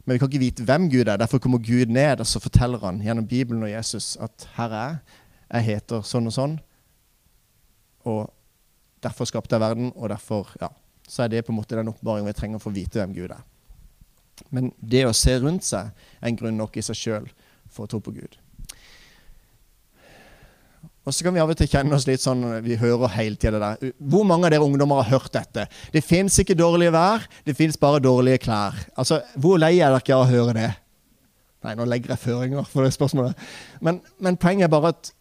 Men 0.05 0.15
vi 0.15 0.21
kan 0.21 0.29
ikke 0.29 0.43
vite 0.43 0.65
hvem 0.69 0.89
Gud 0.93 1.09
er. 1.09 1.17
Derfor 1.17 1.41
kommer 1.41 1.59
Gud 1.59 1.89
ned, 1.89 2.21
og 2.21 2.29
så 2.29 2.41
forteller 2.41 2.83
han 2.85 3.01
gjennom 3.01 3.27
Bibelen 3.27 3.65
og 3.65 3.73
Jesus 3.73 4.17
at 4.21 4.49
her 4.57 4.71
er 4.71 4.89
jeg. 4.89 5.21
Jeg 5.55 5.67
heter 5.69 6.05
sånn 6.05 6.29
og 6.29 6.35
sånn. 6.35 6.55
Og 8.05 8.29
derfor 9.05 9.29
skapte 9.29 9.57
jeg 9.57 9.65
verden, 9.65 9.93
og 9.95 10.11
derfor 10.13 10.51
ja, 10.61 10.69
så 11.09 11.25
er 11.25 11.33
det 11.33 11.45
på 11.47 11.53
en 11.53 11.61
måte 11.61 11.77
den 11.77 11.89
oppbevaringen 11.93 12.29
vi 12.29 12.37
trenger 12.37 12.61
for 12.61 12.73
å 12.73 12.77
vite 12.77 13.01
hvem 13.01 13.15
Gud 13.17 13.33
er. 13.33 13.45
Men 14.55 14.73
det 14.81 15.05
å 15.07 15.15
se 15.17 15.37
rundt 15.41 15.67
seg 15.67 15.91
er 15.91 16.31
en 16.31 16.39
grunn 16.39 16.59
nok 16.59 16.77
i 16.79 16.85
seg 16.85 16.99
sjøl 16.99 17.29
for 17.71 17.87
å 17.87 17.91
tro 17.91 18.01
på 18.03 18.15
Gud. 18.15 18.39
Og 21.05 21.13
så 21.13 21.25
kan 21.27 21.35
vi 21.37 21.41
av 21.43 21.51
og 21.53 21.59
til 21.59 21.69
kjenne 21.69 21.93
oss 21.93 22.07
litt 22.09 22.23
sånn 22.23 22.41
Vi 22.65 22.79
hører 22.81 23.13
hele 23.13 23.37
tida 23.37 23.59
det 23.59 23.65
der. 23.65 23.97
Hvor 24.01 24.25
mange 24.25 24.49
av 24.49 24.55
dere 24.55 24.65
ungdommer 24.65 25.03
har 25.03 25.19
hørt 25.19 25.35
dette? 25.35 25.67
Det 25.93 26.01
fins 26.05 26.39
ikke 26.41 26.57
dårlige 26.57 26.95
vær, 26.95 27.27
det 27.45 27.57
fins 27.59 27.77
bare 27.81 28.01
dårlige 28.01 28.41
klær. 28.47 28.79
Altså, 28.97 29.21
Hvor 29.37 29.61
lei 29.61 29.77
er 29.81 29.93
dere 29.93 30.17
av 30.17 30.25
å 30.25 30.31
høre 30.31 30.57
det? 30.57 30.71
Nei, 31.65 31.75
nå 31.77 31.85
legger 31.89 32.15
jeg 32.15 32.25
føringer 32.25 32.65
for 32.69 32.85
det 32.85 32.93
spørsmålet. 32.97 33.37
Men, 33.85 34.01
men 34.21 34.41
poenget 34.41 34.69
er 34.69 34.73
bare 34.73 34.95
at 34.95 35.13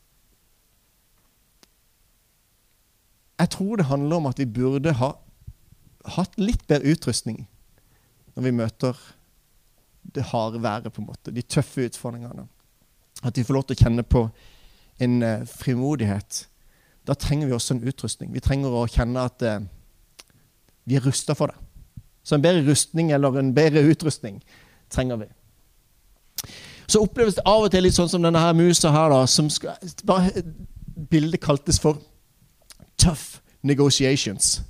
Jeg 3.42 3.50
tror 3.50 3.76
det 3.76 3.90
handler 3.90 4.22
om 4.22 4.28
at 4.30 4.40
vi 4.40 4.46
burde 4.48 4.94
ha 4.96 5.10
hatt 6.16 6.36
litt 6.40 6.64
bedre 6.70 6.94
utrustning 6.94 7.42
når 8.36 8.48
vi 8.48 8.56
møter 8.56 8.98
det 10.16 10.24
harde 10.24 10.64
været, 10.64 10.94
på 10.94 11.02
en 11.02 11.08
måte, 11.08 11.32
de 11.32 11.42
tøffe 11.42 11.86
utfordringene. 11.86 12.48
At 13.24 13.38
vi 13.38 13.44
får 13.44 13.54
lov 13.54 13.64
til 13.68 13.78
å 13.78 13.84
kjenne 13.84 14.04
på 14.04 14.26
en 15.02 15.22
uh, 15.24 15.46
frimodighet. 15.48 16.48
Da 17.08 17.16
trenger 17.20 17.48
vi 17.48 17.56
også 17.56 17.78
en 17.78 17.86
utrustning. 17.88 18.34
Vi 18.34 18.44
trenger 18.44 18.74
å 18.76 18.88
kjenne 18.92 19.24
at 19.24 19.46
uh, 19.48 19.64
vi 20.86 20.98
er 21.00 21.06
rusta 21.06 21.36
for 21.38 21.54
det. 21.54 21.58
Så 22.24 22.36
en 22.36 22.44
bedre 22.44 22.66
rustning 22.68 23.12
eller 23.12 23.40
en 23.40 23.54
bedre 23.56 23.84
utrustning 23.88 24.42
trenger 24.92 25.24
vi. 25.24 25.30
Så 26.88 27.02
oppleves 27.04 27.36
det 27.36 27.46
av 27.48 27.66
og 27.66 27.72
til 27.72 27.86
litt 27.86 27.96
sånn 27.96 28.12
som 28.12 28.24
denne 28.24 28.40
her 28.40 28.56
musa 28.56 28.92
her, 28.92 29.12
da, 29.12 29.24
som 29.28 29.50
skal, 29.52 29.80
bare 30.08 30.44
Bildet 31.10 31.42
kaltes 31.42 31.80
for 31.82 31.98
'tough 32.98 33.42
negotiations'. 33.64 34.62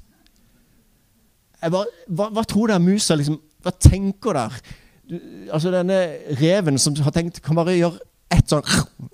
Bare, 1.62 1.86
hva, 2.08 2.30
hva, 2.30 2.44
tror 2.44 2.68
dere 2.68 2.80
musa 2.80 3.16
liksom 3.16 3.40
hva 3.64 3.74
tenker 3.80 4.38
der? 4.38 4.58
Du, 5.04 5.16
altså 5.52 5.72
Denne 5.74 6.00
reven 6.40 6.80
som 6.80 6.96
har 7.04 7.16
tenkt 7.16 7.42
kan 7.44 7.58
bare 7.58 7.76
gjøre 7.76 8.00
ett 8.34 8.50
sånn, 8.50 8.66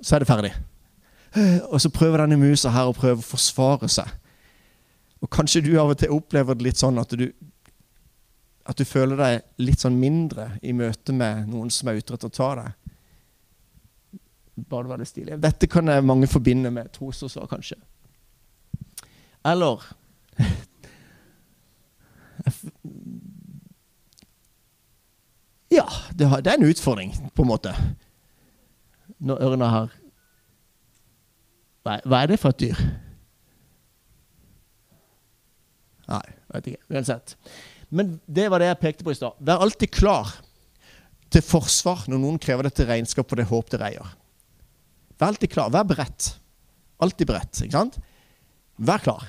så 0.01 0.15
er 0.15 0.23
det 0.23 0.29
ferdig. 0.29 0.53
Og 1.69 1.77
så 1.81 1.91
prøver 1.93 2.23
denne 2.23 2.39
musa 2.41 2.71
her 2.73 2.89
å 2.89 2.95
prøve 2.97 3.21
å 3.21 3.29
forsvare 3.29 3.89
seg. 3.91 4.09
Og 5.19 5.29
kanskje 5.33 5.62
du 5.65 5.73
av 5.79 5.91
og 5.91 5.99
til 5.99 6.13
opplever 6.15 6.57
det 6.57 6.69
litt 6.69 6.79
sånn 6.79 6.99
at 7.01 7.12
du, 7.19 7.27
at 8.69 8.79
du 8.79 8.85
føler 8.88 9.19
deg 9.19 9.65
litt 9.65 9.83
sånn 9.83 9.99
mindre 9.99 10.51
i 10.63 10.73
møte 10.73 11.13
med 11.15 11.49
noen 11.51 11.69
som 11.73 11.89
er 11.91 11.99
ute 11.99 12.15
etter 12.15 12.31
å 12.31 12.38
ta 12.38 12.49
deg. 12.62 12.69
Bare 14.69 14.85
det 14.85 14.91
var 14.93 15.01
litt 15.01 15.12
stilig. 15.12 15.39
Dette 15.43 15.69
kan 15.71 15.91
mange 16.05 16.27
forbinde 16.31 16.71
med 16.73 16.91
trosforsvar, 16.95 17.47
kanskje. 17.51 17.77
Eller 19.47 19.83
Ja, 25.79 25.87
det, 26.11 26.27
det, 26.43 26.51
er 26.51 26.59
en 26.59 26.69
utfordring, 26.69 27.15
på 27.33 27.45
en 27.45 27.49
måte. 27.49 27.73
Når 29.19 29.41
ørna 29.49 29.71
har 29.73 29.95
hva, 31.89 32.19
er 32.19 32.29
det 32.29 32.37
for 32.37 32.53
et 32.53 32.59
dyr? 32.61 32.79
Nei, 36.09 36.25
vet 36.53 36.69
ikke. 36.71 36.83
Uansett. 36.91 37.33
Men 37.89 38.17
det 38.29 38.45
var 38.51 38.61
det 38.61 38.69
jeg 38.69 38.81
pekte 38.83 39.05
på 39.07 39.13
i 39.13 39.17
stad. 39.17 39.37
Vær 39.45 39.63
alltid 39.63 39.91
klar 39.93 40.35
til 41.33 41.45
forsvar 41.45 42.05
når 42.09 42.21
noen 42.21 42.39
krever 42.41 42.67
dette 42.67 42.85
regnskap 42.89 43.29
for 43.29 43.39
det 43.39 43.47
håp 43.49 43.71
dere 43.73 43.89
eier. 43.89 44.13
Vær 45.17 45.31
alltid 45.31 45.53
klar. 45.53 45.71
Vær 45.73 45.87
beredt. 45.89 46.33
Alltid 47.01 47.29
beredt. 47.29 47.63
ikke 47.63 47.77
sant? 47.77 47.99
Vær 48.77 49.01
klar. 49.05 49.25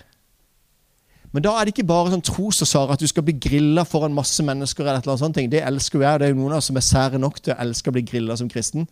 Men 1.30 1.44
da 1.46 1.52
er 1.54 1.66
det 1.66 1.76
ikke 1.76 1.86
bare 1.86 2.10
sånn 2.10 2.24
trosforsvar 2.26 2.90
at 2.94 3.02
du 3.02 3.06
skal 3.06 3.22
bli 3.26 3.36
grilla 3.38 3.84
foran 3.86 4.14
masse 4.14 4.42
mennesker. 4.42 4.82
eller 4.82 4.98
et 4.98 5.04
eller 5.04 5.14
annet 5.14 5.24
sånt. 5.26 5.50
Det 5.52 5.62
elsker 5.62 6.02
jeg. 6.02 6.18
Det 6.18 6.26
er 6.26 6.32
jo 6.32 6.40
noen 6.40 6.56
av 6.56 6.58
oss 6.58 6.70
som 6.72 6.76
er 6.80 6.86
sære 6.86 7.20
nok 7.22 7.38
til 7.40 7.54
å 7.54 7.60
elske 7.62 7.90
å 7.90 7.94
bli 7.94 8.02
grilla 8.02 8.36
som 8.36 8.50
kristen. 8.50 8.88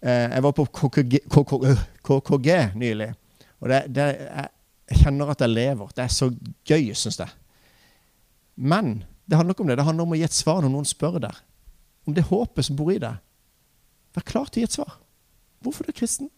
Eh, 0.00 0.28
jeg 0.30 0.42
var 0.46 0.54
på 0.56 0.66
KKG, 0.66 1.18
KKG 2.06 2.48
nylig, 2.78 3.10
og 3.60 3.68
det, 3.68 3.82
det, 3.92 4.06
jeg 4.88 5.02
kjenner 5.02 5.32
at 5.32 5.42
jeg 5.44 5.52
lever. 5.52 5.90
Det 5.94 6.04
er 6.06 6.14
så 6.14 6.30
gøy, 6.66 6.94
syns 6.96 7.20
jeg. 7.20 7.34
Men 8.56 9.02
det 9.28 9.36
handler 9.36 9.54
ikke 9.54 9.66
om 9.66 9.70
det. 9.70 9.76
Det 9.78 9.84
handler 9.84 10.06
om 10.06 10.14
å 10.14 10.18
gi 10.18 10.26
et 10.26 10.36
svar 10.36 10.62
når 10.64 10.72
noen 10.72 10.88
spør 10.88 11.20
deg. 11.26 11.36
Om 12.08 12.16
det 12.16 12.26
håpet 12.30 12.66
som 12.66 12.78
bor 12.78 12.90
i 12.94 13.00
deg. 13.02 13.20
Vær 14.16 14.26
klar 14.26 14.48
til 14.48 14.60
å 14.60 14.64
gi 14.64 14.70
et 14.70 14.78
svar. 14.78 14.96
Hvorfor 15.60 15.84
du 15.84 15.92
er 15.92 15.98
kristen? 15.98 16.30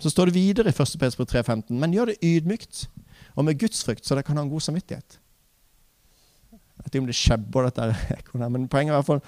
Så 0.00 0.12
står 0.12 0.30
det 0.30 0.38
videre 0.38 0.70
i 0.70 0.72
1. 0.72 0.96
Peter 1.00 1.26
3,15.: 1.28 1.74
Men 1.76 1.92
gjør 1.92 2.12
det 2.12 2.20
ydmykt 2.24 2.86
og 3.34 3.44
med 3.44 3.58
gudsfrykt, 3.58 4.06
så 4.06 4.14
dere 4.14 4.26
kan 4.26 4.38
ha 4.38 4.44
en 4.44 4.52
god 4.52 4.64
samvittighet. 4.64 5.18
Jeg 6.50 6.84
vet 6.84 6.94
ikke 6.94 7.02
om 7.02 7.08
det 7.10 7.16
skjebber, 7.18 7.68
dette 7.68 8.48
men 8.56 8.68
poenget 8.68 8.94
er 8.94 8.96
i 8.96 9.02
hvert 9.02 9.06
fall 9.06 9.20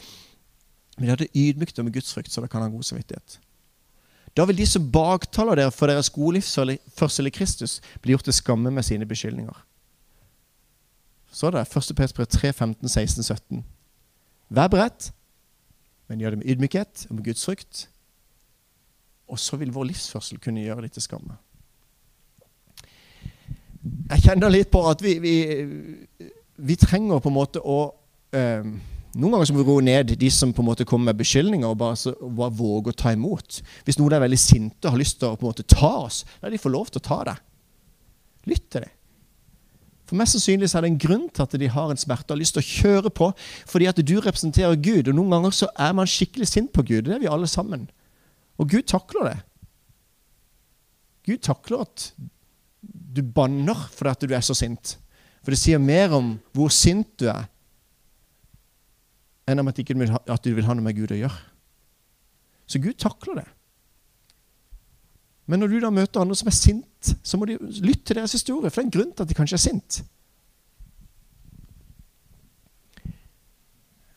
Men 0.96 1.08
de 1.08 1.16
det 1.24 1.32
ydmykt 1.36 1.78
og 1.78 1.84
med 1.84 1.94
gudsfrykt, 1.94 2.32
så 2.32 2.40
dere 2.40 2.48
kan 2.52 2.60
ha 2.60 2.66
en 2.68 2.74
god 2.74 2.84
samvittighet. 2.84 3.38
Da 4.36 4.44
vil 4.44 4.56
de 4.56 4.66
som 4.66 4.90
baktaler 4.92 5.56
dere 5.56 5.72
for 5.72 5.88
deres 5.88 6.10
gode 6.10 6.34
livsførsel 6.36 7.26
i 7.26 7.32
Kristus, 7.32 7.80
bli 8.00 8.12
gjort 8.12 8.24
til 8.24 8.36
skamme 8.36 8.70
med 8.70 8.84
sine 8.84 9.06
beskyldninger. 9.08 9.56
Så 11.32 11.46
er 11.46 11.50
det 11.50 11.60
er 11.60 11.78
1. 11.78 11.96
Peter 11.96 12.24
3, 12.24 12.52
15, 12.52 12.88
16, 12.88 13.22
17. 13.22 13.64
Vær 14.48 14.68
beredt, 14.68 15.12
men 16.08 16.20
gjør 16.20 16.30
det 16.30 16.38
med 16.38 16.46
ydmykhet 16.52 17.06
og 17.08 17.14
med 17.16 17.24
gudsfrykt 17.24 17.86
og 19.32 19.40
så 19.40 19.56
vil 19.56 19.72
vår 19.72 19.88
livsførsel 19.88 20.40
kunne 20.42 20.64
gjøre 20.64 20.84
det 20.84 20.92
til 20.96 21.06
skamme. 21.06 21.38
Jeg 23.82 24.22
kjenner 24.22 24.52
litt 24.52 24.70
på 24.70 24.82
at 24.86 25.02
vi, 25.02 25.16
vi, 25.22 25.36
vi 26.62 26.78
trenger 26.78 27.22
på 27.22 27.30
en 27.32 27.38
måte 27.38 27.62
å 27.62 27.82
eh, 28.36 28.66
Noen 29.12 29.34
ganger 29.34 29.44
så 29.44 29.52
må 29.52 29.60
vi 29.60 29.68
roe 29.68 29.84
ned 29.84 30.14
de 30.16 30.28
som 30.32 30.54
på 30.56 30.62
en 30.62 30.70
måte 30.70 30.86
kommer 30.88 31.10
med 31.10 31.18
beskyldninger, 31.20 31.68
og 31.68 31.76
bare, 31.82 31.98
så, 32.00 32.14
bare 32.16 32.54
våge 32.56 32.94
å 32.94 32.96
ta 32.96 33.10
imot. 33.12 33.58
Hvis 33.84 33.98
noen 34.00 34.14
er 34.16 34.22
veldig 34.22 34.38
sinte 34.40 34.88
og 34.88 34.94
har 34.94 35.02
lyst 35.02 35.18
til 35.20 35.28
å 35.28 35.36
på 35.36 35.44
en 35.44 35.50
måte 35.50 35.66
ta 35.68 35.90
oss, 36.06 36.22
da 36.40 36.48
de 36.48 36.60
få 36.60 36.72
lov 36.72 36.88
til 36.88 37.02
å 37.02 37.04
ta 37.04 37.18
det. 37.28 37.34
Lytt 38.48 38.70
til 38.72 38.86
det. 38.86 38.88
For 40.08 40.16
Mest 40.16 40.38
sannsynlig 40.38 40.70
er 40.72 40.84
det 40.84 40.90
en 40.94 40.98
grunn 41.04 41.28
til 41.28 41.44
at 41.44 41.58
de 41.60 41.68
har 41.72 41.92
en 41.92 42.00
smerte 42.00 42.30
og 42.30 42.38
har 42.38 42.40
lyst 42.40 42.56
til 42.56 42.64
å 42.64 42.70
kjøre 42.70 43.12
på, 43.20 43.30
fordi 43.68 43.90
at 43.92 44.00
du 44.00 44.14
representerer 44.16 44.80
Gud. 44.80 45.12
Og 45.12 45.16
noen 45.16 45.36
ganger 45.36 45.54
så 45.60 45.68
er 45.76 45.92
man 45.96 46.08
skikkelig 46.08 46.48
sint 46.48 46.72
på 46.72 46.84
Gud. 46.88 47.06
Det 47.06 47.18
er 47.18 47.22
vi 47.22 47.30
alle 47.32 47.48
sammen. 47.48 47.86
Og 48.56 48.72
Gud 48.72 48.88
takler 48.88 49.28
det. 49.28 49.38
Gud 51.28 51.44
takler 51.44 51.84
at 51.84 52.08
du 53.12 53.22
banner 53.22 53.88
fordi 53.92 54.28
du 54.28 54.34
er 54.36 54.44
så 54.44 54.56
sint. 54.56 54.96
For 55.42 55.52
det 55.52 55.60
sier 55.60 55.80
mer 55.82 56.14
om 56.16 56.36
hvor 56.54 56.70
sint 56.72 57.08
du 57.20 57.26
er, 57.32 57.48
enn 59.50 59.58
om 59.58 59.68
at, 59.68 59.80
ikke 59.82 59.96
du 59.98 60.04
ha, 60.06 60.20
at 60.30 60.44
du 60.44 60.52
vil 60.54 60.66
ha 60.68 60.76
noe 60.76 60.86
med 60.86 60.96
Gud 60.96 61.12
å 61.12 61.18
gjøre. 61.18 61.40
Så 62.70 62.80
Gud 62.80 62.94
takler 63.02 63.42
det. 63.42 63.48
Men 65.50 65.60
når 65.60 65.72
du 65.72 65.80
da 65.82 65.90
møter 65.92 66.22
andre 66.22 66.36
som 66.38 66.48
er 66.48 66.56
sint, 66.56 67.12
så 67.26 67.36
må 67.36 67.48
du 67.50 67.56
lytte 67.82 68.06
til 68.12 68.20
deres 68.20 68.32
historie. 68.36 68.70
For 68.70 68.78
det 68.80 68.84
er 68.84 68.88
en 68.88 68.94
grunn 68.94 69.10
til 69.12 69.24
at 69.24 69.32
de 69.32 69.36
kanskje 69.36 69.58
er 69.58 69.64
sint. 69.64 69.98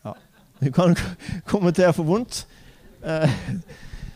Ja, 0.06 0.14
Du 0.62 0.70
kan 0.72 0.94
komme 1.50 1.74
til 1.74 1.90
å 1.90 1.96
få 1.96 2.06
vondt. 2.06 2.44
Eh, 3.02 3.40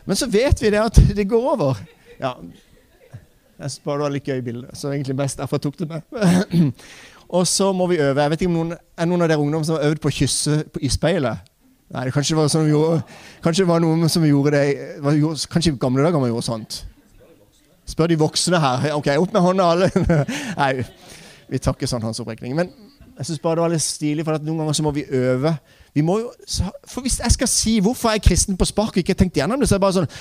men 0.07 0.17
så 0.17 0.31
vet 0.31 0.63
vi 0.63 0.71
det 0.73 0.81
at 0.81 0.97
det 1.15 1.27
går 1.29 1.51
over. 1.53 1.83
Ja, 2.21 2.37
jeg 3.61 3.85
bare 3.85 3.99
det 3.99 4.05
var 4.05 4.13
litt 4.15 4.27
gøy 4.27 4.41
bilde, 4.45 4.75
så 4.77 4.91
egentlig 4.91 5.15
best 5.19 5.39
derfor 5.39 5.59
jeg 5.59 5.65
tok 5.67 5.79
det 5.79 5.87
med. 5.89 6.73
og 7.37 7.47
så 7.47 7.71
må 7.73 7.87
vi 7.91 7.99
øve. 8.01 8.21
Jeg 8.21 8.33
vet 8.33 8.43
ikke 8.43 8.51
om 8.51 8.57
noen, 8.57 8.75
Er 8.97 9.09
noen 9.09 9.25
av 9.25 9.31
dere 9.31 9.43
ungdom 9.43 9.65
som 9.67 9.77
har 9.77 9.89
øvd 9.89 10.01
på 10.03 10.11
å 10.11 10.15
kysse 10.15 10.61
i 10.81 10.91
speilet? 10.91 11.47
Nei, 11.91 12.05
det 12.07 12.13
kanskje 12.15 12.37
var, 12.37 12.47
sånn 12.47 12.69
vi 12.69 12.71
gjorde, 12.71 13.01
kanskje 13.43 13.65
det 13.65 13.69
var 13.69 13.81
noen 13.83 14.09
som 14.09 14.23
gjorde 14.23 14.53
det 14.55 15.01
var, 15.03 15.17
Kanskje 15.51 15.73
i 15.73 15.79
gamle 15.79 16.05
dager 16.05 16.23
man 16.23 16.31
gjorde 16.31 16.47
sånt. 16.47 16.77
Spør 17.91 18.13
de 18.13 18.19
voksne 18.21 18.61
her. 18.63 18.87
Ok, 18.95 19.09
opp 19.19 19.35
med 19.35 19.43
hånda, 19.43 19.67
alle. 19.73 19.91
Nei, 20.61 20.71
vi 21.51 21.59
tar 21.59 21.75
ikke 21.75 21.89
sånn 21.91 22.05
håndsopprekning. 22.05 22.55
Men 22.55 22.71
jeg 23.17 23.27
synes 23.27 23.43
bare 23.43 23.59
det 23.59 23.65
var 23.65 23.73
litt 23.75 23.83
stilig, 23.83 24.25
for 24.25 24.39
noen 24.39 24.63
ganger 24.63 24.79
så 24.79 24.87
må 24.87 24.95
vi 24.95 25.05
øve 25.05 25.55
vi 25.93 26.01
må 26.01 26.17
jo, 26.21 26.29
for 26.87 27.03
Hvis 27.03 27.19
jeg 27.19 27.31
skal 27.35 27.49
si 27.51 27.79
hvorfor 27.83 28.13
jeg 28.13 28.21
er 28.21 28.27
kristen 28.29 28.57
på 28.57 28.67
spark 28.69 28.95
og 28.95 29.01
ikke 29.01 29.15
har 29.15 29.21
tenkt 29.23 29.39
gjennom 29.39 29.59
det, 29.59 29.67
så 29.69 29.75
er 29.75 29.81
det 29.81 29.85
bare 29.85 29.97
sånn 29.99 30.13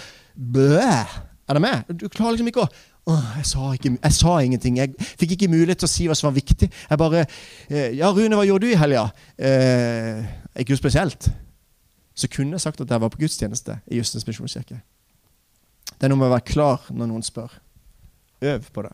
Blæh! 0.55 1.19
Er 1.51 1.59
det 1.59 1.63
med? 1.63 1.95
Du 1.99 2.09
klarer 2.09 2.37
liksom 2.37 2.51
ikke 2.51 2.63
å 2.63 2.71
jeg, 3.09 3.47
sa 3.49 3.73
ikke, 3.75 3.93
jeg 3.97 4.13
sa 4.13 4.39
ingenting. 4.45 4.77
Jeg 4.79 4.95
fikk 5.19 5.35
ikke 5.37 5.51
mulighet 5.51 5.81
til 5.83 5.89
å 5.89 5.93
si 5.93 6.07
hva 6.09 6.17
som 6.19 6.29
var 6.29 6.37
viktig. 6.37 6.69
Jeg 6.69 7.01
bare 7.01 7.25
eh, 7.25 7.97
Ja, 7.97 8.11
Rune, 8.13 8.37
hva 8.37 8.47
gjorde 8.47 8.67
du 8.67 8.75
i 8.75 8.79
helga? 8.79 9.09
Eh, 9.39 10.27
ikke 10.61 10.75
noe 10.75 10.83
spesielt. 10.83 11.31
Så 12.15 12.29
kunne 12.31 12.59
jeg 12.59 12.65
sagt 12.67 12.81
at 12.83 12.91
jeg 12.91 13.03
var 13.03 13.13
på 13.13 13.23
gudstjeneste 13.23 13.79
i 13.91 14.01
Justens 14.01 14.27
misjonskirke. 14.29 14.81
Det 15.97 16.07
er 16.07 16.13
noe 16.13 16.21
med 16.21 16.31
å 16.31 16.35
være 16.35 16.49
klar 16.53 16.89
når 16.93 17.11
noen 17.11 17.25
spør. 17.25 17.53
Øv 18.41 18.69
på 18.73 18.85
det. 18.85 18.93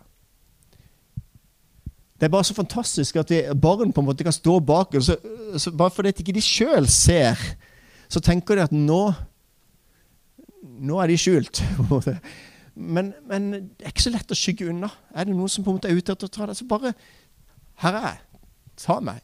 Det 2.16 2.26
er 2.26 2.32
bare 2.32 2.48
så 2.48 2.56
fantastisk 2.56 3.18
at 3.20 3.30
vi, 3.30 3.42
barn 3.60 3.92
på 3.92 4.00
en 4.00 4.08
måte 4.08 4.24
kan 4.24 4.32
stå 4.32 4.56
bak 4.64 4.94
så 5.04 5.18
Bare 5.76 5.92
fordi 5.92 6.14
ikke 6.14 6.32
de 6.32 6.40
sjøl 6.40 6.86
ser, 6.88 7.36
så 8.08 8.22
tenker 8.24 8.56
de 8.56 8.64
at 8.64 8.72
nå 8.74 9.00
Nå 10.76 10.98
er 11.00 11.08
de 11.08 11.16
skjult. 11.16 11.62
Men, 12.76 13.14
men, 13.28 13.52
det 13.52 13.86
er 13.86 13.92
ikke 13.94 14.04
så 14.04 14.12
lett 14.12 14.32
å 14.32 14.36
skygge 14.36 14.68
unna. 14.68 14.90
Er 15.16 15.24
det 15.24 15.36
noen 15.36 15.48
som 15.48 15.64
på 15.64 15.72
en 15.72 15.78
måte 15.78 15.88
er 15.88 15.96
ute 15.96 16.12
etter 16.12 16.28
å 16.28 16.32
ta 16.32 16.48
det, 16.48 16.58
så 16.58 16.66
bare 16.68 16.92
Her 17.80 17.96
er 17.96 18.06
jeg. 18.10 18.42
Ta 18.84 18.98
meg. 19.00 19.22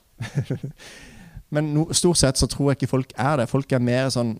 men 1.54 1.72
no, 1.74 1.86
stort 1.92 2.20
sett 2.20 2.40
så 2.40 2.48
tror 2.48 2.70
jeg 2.70 2.80
ikke 2.80 2.92
folk 2.94 3.12
er 3.16 3.42
det. 3.42 3.48
Folk 3.50 3.72
er 3.72 3.84
mer 3.84 4.08
sånn 4.12 4.34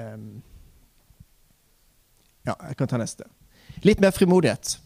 um, 0.00 0.30
Ja, 2.44 2.56
jeg 2.68 2.78
kan 2.80 2.88
ta 2.88 3.00
neste. 3.00 3.28
Litt 3.84 4.00
mer 4.00 4.14
frimodighet 4.16 4.78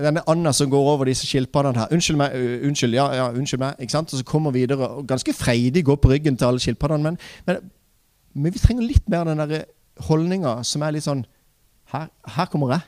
denne 0.00 0.22
anda 0.28 0.52
som 0.52 0.70
går 0.70 0.86
over 0.94 1.08
disse 1.08 1.26
skilpaddene 1.28 1.82
her. 1.82 1.90
Unnskyld 1.92 2.18
meg, 2.20 2.36
unnskyld, 2.68 2.96
ja, 2.96 3.06
ja, 3.16 3.26
unnskyld 3.36 3.60
meg. 3.60 3.80
ikke 3.80 3.92
sant? 3.92 4.12
Og 4.12 4.20
så 4.20 4.24
kommer 4.24 4.54
videre 4.54 4.88
og 4.88 5.06
ganske 5.08 5.32
freidig 5.36 5.84
går 5.84 5.98
på 6.00 6.10
ryggen 6.10 6.36
til 6.36 6.48
alle 6.48 6.62
skilpaddene. 6.62 7.02
Men, 7.02 7.18
men, 7.46 7.70
men, 8.34 8.52
vi 8.54 8.62
trenger 8.62 8.86
litt 8.86 9.08
mer 9.12 9.28
den 9.28 9.42
der 9.42 9.64
holdninga 10.06 10.60
som 10.66 10.82
er 10.82 10.96
litt 10.96 11.06
sånn 11.06 11.26
Her, 11.90 12.06
her 12.36 12.46
kommer 12.46 12.70
jeg. 12.70 12.82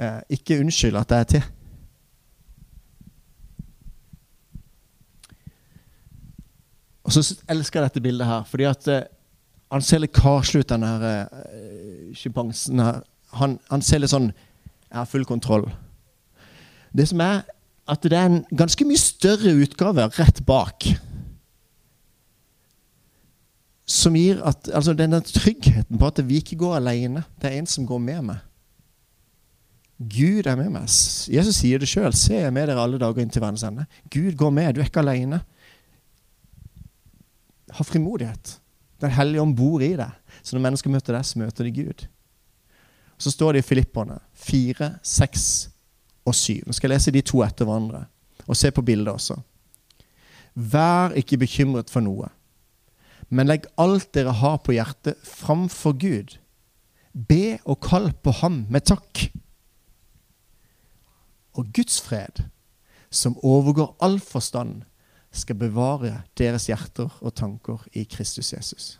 Eh, 0.00 0.20
ikke 0.38 0.56
unnskyld 0.62 0.96
at 0.96 1.10
jeg 1.12 1.20
er 1.20 1.26
til. 1.34 1.42
Og 7.04 7.12
så 7.12 7.22
elsker 7.52 7.82
jeg 7.82 7.90
dette 7.90 8.02
bildet 8.06 8.26
her, 8.26 8.46
fordi 8.48 8.64
at 8.70 8.88
eh, 8.88 9.04
han 9.68 9.84
ser 9.84 10.00
litt 10.00 10.16
karslig 10.16 10.64
ut, 10.64 10.72
den 10.72 10.86
her 10.86 11.04
eh, 11.10 12.24
her. 12.80 13.02
Han, 13.36 13.58
han 13.68 13.82
ser 13.84 14.00
litt 14.00 14.14
sånn 14.14 14.30
Jeg 14.30 14.96
har 14.96 15.10
full 15.10 15.26
kontroll. 15.26 15.68
Det 16.94 17.08
som 17.10 17.20
er 17.20 17.42
at 17.90 18.04
det 18.06 18.16
er 18.16 18.30
en 18.30 18.44
ganske 18.54 18.86
mye 18.86 19.00
større 19.00 19.52
utgave 19.60 20.06
rett 20.16 20.40
bak. 20.46 20.86
Som 23.84 24.16
gir 24.16 24.40
at, 24.46 24.70
altså 24.72 24.94
denne 24.96 25.20
tryggheten 25.20 25.98
på 26.00 26.08
at 26.08 26.22
vi 26.24 26.40
ikke 26.40 26.56
går 26.60 26.78
alene. 26.78 27.24
Det 27.40 27.50
er 27.50 27.58
en 27.58 27.68
som 27.68 27.86
går 27.86 28.00
med 28.00 28.22
meg. 28.30 28.42
Gud 29.98 30.48
er 30.50 30.56
med 30.58 30.72
meg. 30.74 30.88
Jesus 31.30 31.60
sier 31.60 31.78
det 31.78 31.88
sjøl. 31.88 32.12
Se, 32.16 32.32
jeg 32.34 32.48
er 32.48 32.54
med 32.54 32.66
dere 32.68 32.82
alle 32.82 32.98
dager 33.00 33.22
inn 33.22 33.30
til 33.32 33.44
verdens 33.44 33.64
ende. 33.66 33.86
Gud 34.10 34.34
går 34.40 34.50
med. 34.56 34.74
Du 34.74 34.80
er 34.82 34.88
ikke 34.88 35.04
alene. 35.04 35.42
Ha 37.74 37.86
frimodighet. 37.86 38.56
Den 39.02 39.12
hellige 39.14 39.42
ånd 39.42 39.54
bor 39.58 39.82
i 39.84 39.92
deg. 39.98 40.40
Så 40.42 40.56
når 40.56 40.64
mennesker 40.66 40.92
møter 40.92 41.16
deg, 41.16 41.28
så 41.28 41.40
møter 41.40 41.68
de 41.68 41.76
Gud. 41.76 42.06
Så 43.20 43.30
står 43.30 43.54
det 43.54 43.62
i 43.62 43.68
Filipperne 43.68 44.18
4, 44.48 44.90
6 45.02 45.46
og 46.26 46.34
7. 46.34 46.64
Nå 46.66 46.74
skal 46.74 46.90
jeg 46.90 46.96
lese 46.96 47.14
de 47.14 47.22
to 47.24 47.44
etter 47.46 47.68
hverandre. 47.68 48.04
Og 48.48 48.58
se 48.58 48.70
på 48.74 48.84
bildet 48.84 49.12
også. 49.12 49.38
Vær 50.54 51.14
ikke 51.18 51.38
bekymret 51.40 51.90
for 51.90 52.04
noe, 52.04 52.28
men 53.28 53.48
legg 53.48 53.68
alt 53.80 54.10
dere 54.14 54.34
har 54.40 54.58
på 54.64 54.74
hjertet, 54.76 55.20
framfor 55.24 55.96
Gud. 56.00 56.36
Be 57.14 57.58
og 57.64 57.80
kall 57.84 58.10
på 58.24 58.34
ham 58.40 58.64
med 58.72 58.86
takk. 58.90 59.28
Og 61.54 61.70
Guds 61.74 62.00
fred, 62.02 62.42
som 63.10 63.38
overgår 63.42 63.94
all 64.02 64.18
forstand, 64.20 64.82
skal 65.34 65.58
bevare 65.58 66.22
deres 66.38 66.68
hjerter 66.70 67.10
og 67.20 67.34
tanker 67.34 67.82
i 67.94 68.04
Kristus 68.06 68.52
Jesus. 68.52 68.98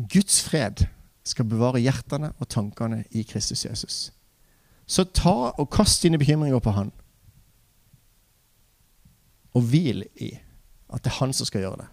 Guds 0.00 0.40
fred 0.42 0.86
skal 1.26 1.44
bevare 1.44 1.82
hjertene 1.82 2.32
og 2.38 2.48
tankene 2.48 3.02
i 3.10 3.22
Kristus 3.26 3.64
Jesus. 3.66 3.98
Så 4.86 5.04
ta 5.04 5.50
og 5.50 5.68
kast 5.70 6.02
dine 6.02 6.18
bekymringer 6.18 6.58
på 6.58 6.72
Han. 6.74 6.92
Og 9.54 9.66
hvil 9.66 10.04
i 10.14 10.32
at 10.92 11.04
det 11.04 11.12
er 11.12 11.18
Han 11.20 11.32
som 11.32 11.46
skal 11.46 11.60
gjøre 11.64 11.82
det. 11.82 11.88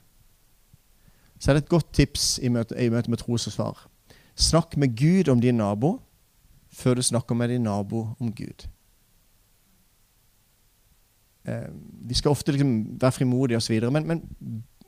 Så 1.40 1.52
er 1.52 1.58
det 1.58 1.64
et 1.64 1.70
godt 1.70 1.94
tips 1.94 2.40
i 2.42 2.50
møte, 2.50 2.76
i 2.76 2.90
møte 2.90 3.12
med 3.12 3.22
svar. 3.38 3.88
Snakk 4.36 4.78
med 4.78 4.96
Gud 4.98 5.30
om 5.30 5.42
din 5.42 5.58
nabo 5.58 6.00
før 6.72 6.94
du 6.94 7.02
snakker 7.02 7.36
med 7.36 7.50
din 7.50 7.64
nabo 7.64 8.08
om 8.20 8.34
Gud. 8.34 8.68
Eh, 11.48 11.70
vi 12.08 12.14
skal 12.14 12.32
ofte 12.32 12.52
liksom 12.52 13.02
være 13.02 13.12
frimodige 13.12 13.58
osv., 13.58 13.92
men, 13.92 14.08
men 14.08 14.22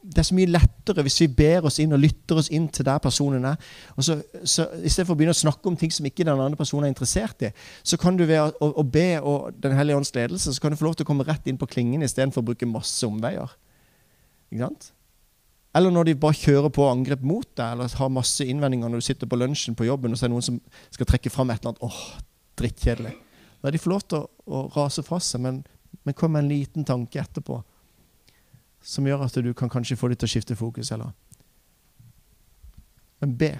det 0.03 0.17
er 0.17 0.27
så 0.29 0.35
mye 0.35 0.49
lettere 0.49 1.03
hvis 1.03 1.19
vi 1.21 1.27
ber 1.27 1.65
oss 1.67 1.79
inn 1.79 1.93
og 1.93 1.99
lytter 1.99 2.39
oss 2.39 2.49
inn 2.55 2.67
til 2.71 2.85
der 2.87 3.01
personen 3.03 3.45
er. 3.45 3.55
Og 3.97 4.03
så, 4.03 4.17
så 4.43 4.67
for 5.03 5.13
å 5.13 5.17
begynne 5.19 5.35
å 5.35 5.39
snakke 5.39 5.69
om 5.69 5.77
ting 5.77 5.91
som 5.91 6.07
ikke 6.07 6.23
den 6.23 6.39
andre 6.39 6.59
personen 6.59 6.87
er 6.87 6.93
interessert 6.93 7.43
i, 7.45 7.51
så 7.83 7.99
kan 7.99 8.17
du 8.17 8.25
ved 8.25 8.39
å, 8.39 8.69
å 8.69 8.83
be 8.83 9.19
og 9.19 9.57
Den 9.59 9.75
hellige 9.77 9.99
ånds 9.99 10.13
ledelse 10.15 10.53
så 10.53 10.61
kan 10.61 10.71
du 10.71 10.79
få 10.79 10.87
lov 10.87 10.95
til 10.99 11.07
å 11.07 11.09
komme 11.09 11.27
rett 11.27 11.47
inn 11.47 11.59
på 11.59 11.67
klingen 11.69 12.05
istedenfor 12.05 12.43
å 12.43 12.51
bruke 12.51 12.69
masse 12.69 13.05
omveier. 13.07 13.51
Ikke 14.49 14.65
sant? 14.65 14.91
Eller 15.77 15.93
når 15.93 16.09
de 16.09 16.17
bare 16.17 16.37
kjører 16.37 16.71
på 16.73 16.87
angrep 16.89 17.21
mot 17.21 17.45
deg, 17.45 17.75
eller 17.75 17.97
har 17.99 18.13
masse 18.13 18.45
innvendinger 18.45 18.89
når 18.89 19.01
du 19.01 19.05
sitter 19.05 19.29
på 19.29 19.37
lunsjen 19.37 19.77
på 19.77 19.85
jobben, 19.85 20.11
og 20.11 20.17
så 20.17 20.25
er 20.25 20.31
det 20.31 20.35
noen 20.37 20.47
som 20.47 20.57
skal 20.89 21.09
trekke 21.11 21.31
fram 21.33 21.51
et 21.53 21.61
eller 21.61 21.75
annet 21.75 21.85
åh, 21.85 21.99
drittkjedelig. 22.57 23.13
Da 23.61 23.71
de 23.71 23.81
får 23.81 23.93
lov 23.93 24.05
til 24.07 24.23
å, 24.23 24.29
å 24.49 24.63
rase 24.73 25.05
fra 25.05 25.19
seg, 25.21 25.43
men, 25.45 25.61
men 26.07 26.17
kom 26.17 26.33
med 26.33 26.45
en 26.45 26.51
liten 26.51 26.87
tanke 26.87 27.21
etterpå 27.21 27.61
som 28.81 29.05
gjør 29.05 29.25
at 29.27 29.37
du 29.43 29.51
kan 29.53 29.69
kanskje 29.69 29.97
få 29.99 30.09
dem 30.09 30.17
til 30.17 30.29
å 30.29 30.31
skifte 30.31 30.57
fokus. 30.57 30.91
eller 30.95 31.11
Men 33.21 33.37
be. 33.37 33.51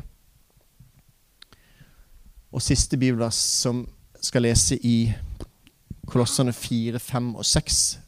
Og 2.49 2.63
siste 2.63 2.97
bibelvers 2.97 3.37
som 3.37 3.83
skal 4.23 4.47
lese 4.47 4.79
i 4.81 5.11
Kolossene 6.09 6.53
4, 6.55 6.97
5 6.99 7.35
og 7.35 7.45
6, 7.45 7.99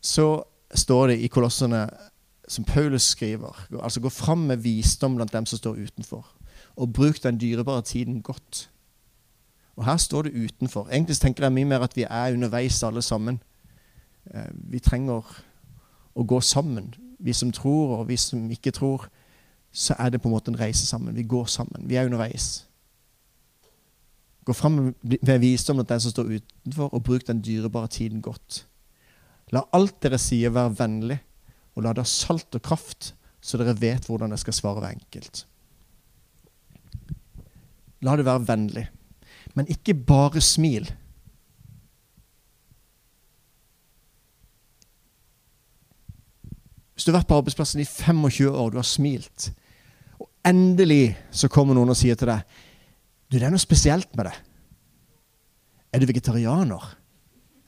så 0.00 0.24
står 0.74 1.06
det 1.06 1.18
i 1.18 1.26
Kolossene, 1.26 1.88
som 2.48 2.64
Paulus 2.64 3.02
skriver, 3.02 3.66
altså 3.82 4.00
gå 4.00 4.08
fram 4.08 4.38
med 4.38 4.56
visdom 4.56 5.16
blant 5.16 5.32
dem 5.32 5.46
som 5.46 5.58
står 5.58 5.76
utenfor, 5.84 6.26
og 6.76 6.92
bruk 6.92 7.22
den 7.22 7.40
dyrebare 7.40 7.82
tiden 7.82 8.22
godt. 8.22 8.70
Og 9.76 9.84
her 9.84 9.96
står 9.96 10.22
det 10.22 10.32
utenfor. 10.32 10.88
Egentlig 10.90 11.16
tenker 11.16 11.44
jeg 11.44 11.52
mye 11.52 11.64
mer 11.64 11.84
at 11.86 11.96
vi 11.96 12.02
er 12.02 12.32
underveis 12.32 12.82
alle 12.82 13.02
sammen. 13.02 13.42
Eh, 14.34 14.50
vi 14.52 14.78
trenger 14.78 15.22
å 16.14 16.24
gå 16.24 16.40
sammen. 16.40 16.94
Vi 17.18 17.32
som 17.32 17.52
tror, 17.52 17.98
og 17.98 18.08
vi 18.08 18.16
som 18.16 18.50
ikke 18.50 18.70
tror. 18.74 19.06
Så 19.72 19.94
er 19.98 20.10
det 20.10 20.22
på 20.22 20.28
en 20.28 20.34
måte 20.34 20.50
en 20.50 20.58
reise 20.60 20.86
sammen. 20.86 21.14
Vi 21.14 21.22
går 21.22 21.44
sammen. 21.46 21.86
Vi 21.86 21.94
er 21.94 22.06
underveis. 22.10 22.66
Gå 24.44 24.52
fram 24.52 24.94
med 25.02 25.38
visdom 25.38 25.76
blant 25.76 25.88
den 25.88 26.00
som 26.00 26.10
står 26.10 26.24
utenfor, 26.38 26.94
og 26.94 27.02
bruk 27.02 27.26
den 27.26 27.44
dyrebare 27.44 27.86
tiden 27.86 28.22
godt. 28.22 28.66
La 29.54 29.64
alt 29.72 29.96
dere 30.04 30.18
sier, 30.20 30.52
være 30.52 30.76
vennlig, 30.78 31.18
og 31.76 31.84
la 31.84 31.94
det 31.94 32.04
ha 32.04 32.10
salt 32.10 32.56
og 32.58 32.64
kraft, 32.64 33.12
så 33.40 33.60
dere 33.60 33.76
vet 33.78 34.08
hvordan 34.08 34.32
dere 34.32 34.42
skal 34.42 34.56
svare 34.56 34.82
hver 34.82 34.96
enkelt. 34.96 35.44
La 38.04 38.14
det 38.18 38.26
være 38.28 38.46
vennlig, 38.46 38.86
men 39.56 39.70
ikke 39.72 39.96
bare 40.06 40.42
smil. 40.44 40.90
Hvis 46.94 47.06
du 47.06 47.12
har 47.12 47.20
vært 47.20 47.30
på 47.30 47.38
arbeidsplassen 47.38 47.80
i 47.82 47.86
25 47.86 48.50
år, 48.50 48.70
du 48.74 48.78
har 48.80 48.86
smilt, 48.86 49.52
og 50.18 50.26
endelig 50.46 51.14
så 51.30 51.50
kommer 51.50 51.78
noen 51.78 51.94
og 51.94 51.98
sier 51.98 52.18
til 52.18 52.30
deg 52.32 52.42
Du, 53.28 53.36
det 53.36 53.44
er 53.44 53.52
noe 53.52 53.60
spesielt 53.60 54.08
med 54.16 54.26
det. 54.26 54.32
Er 55.92 56.00
du 56.00 56.08
vegetarianer? 56.08 56.86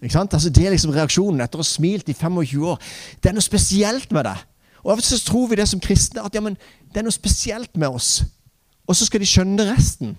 Altså, 0.01 0.49
det 0.49 0.65
er 0.65 0.73
liksom 0.73 0.95
reaksjonen 0.95 1.43
etter 1.45 1.61
å 1.61 1.65
ha 1.65 1.69
smilt 1.69 2.09
i 2.09 2.17
25 2.17 2.65
år. 2.65 2.81
Det 3.21 3.31
er 3.31 3.37
noe 3.37 3.45
spesielt 3.45 4.13
med 4.17 4.25
det. 4.25 4.37
Og 4.81 4.95
Av 4.95 5.03
og 5.03 5.05
til 5.05 5.21
tror 5.21 5.49
vi 5.51 5.59
det 5.61 5.69
som 5.69 5.81
kristne, 5.83 6.25
at 6.25 6.35
ja, 6.35 6.41
men, 6.41 6.57
det 6.89 7.03
er 7.03 7.05
noe 7.05 7.15
spesielt 7.15 7.77
med 7.77 7.93
oss. 7.93 8.23
Og 8.89 8.97
så 8.97 9.07
skal 9.07 9.21
de 9.21 9.29
skjønne 9.29 9.67
resten. 9.69 10.15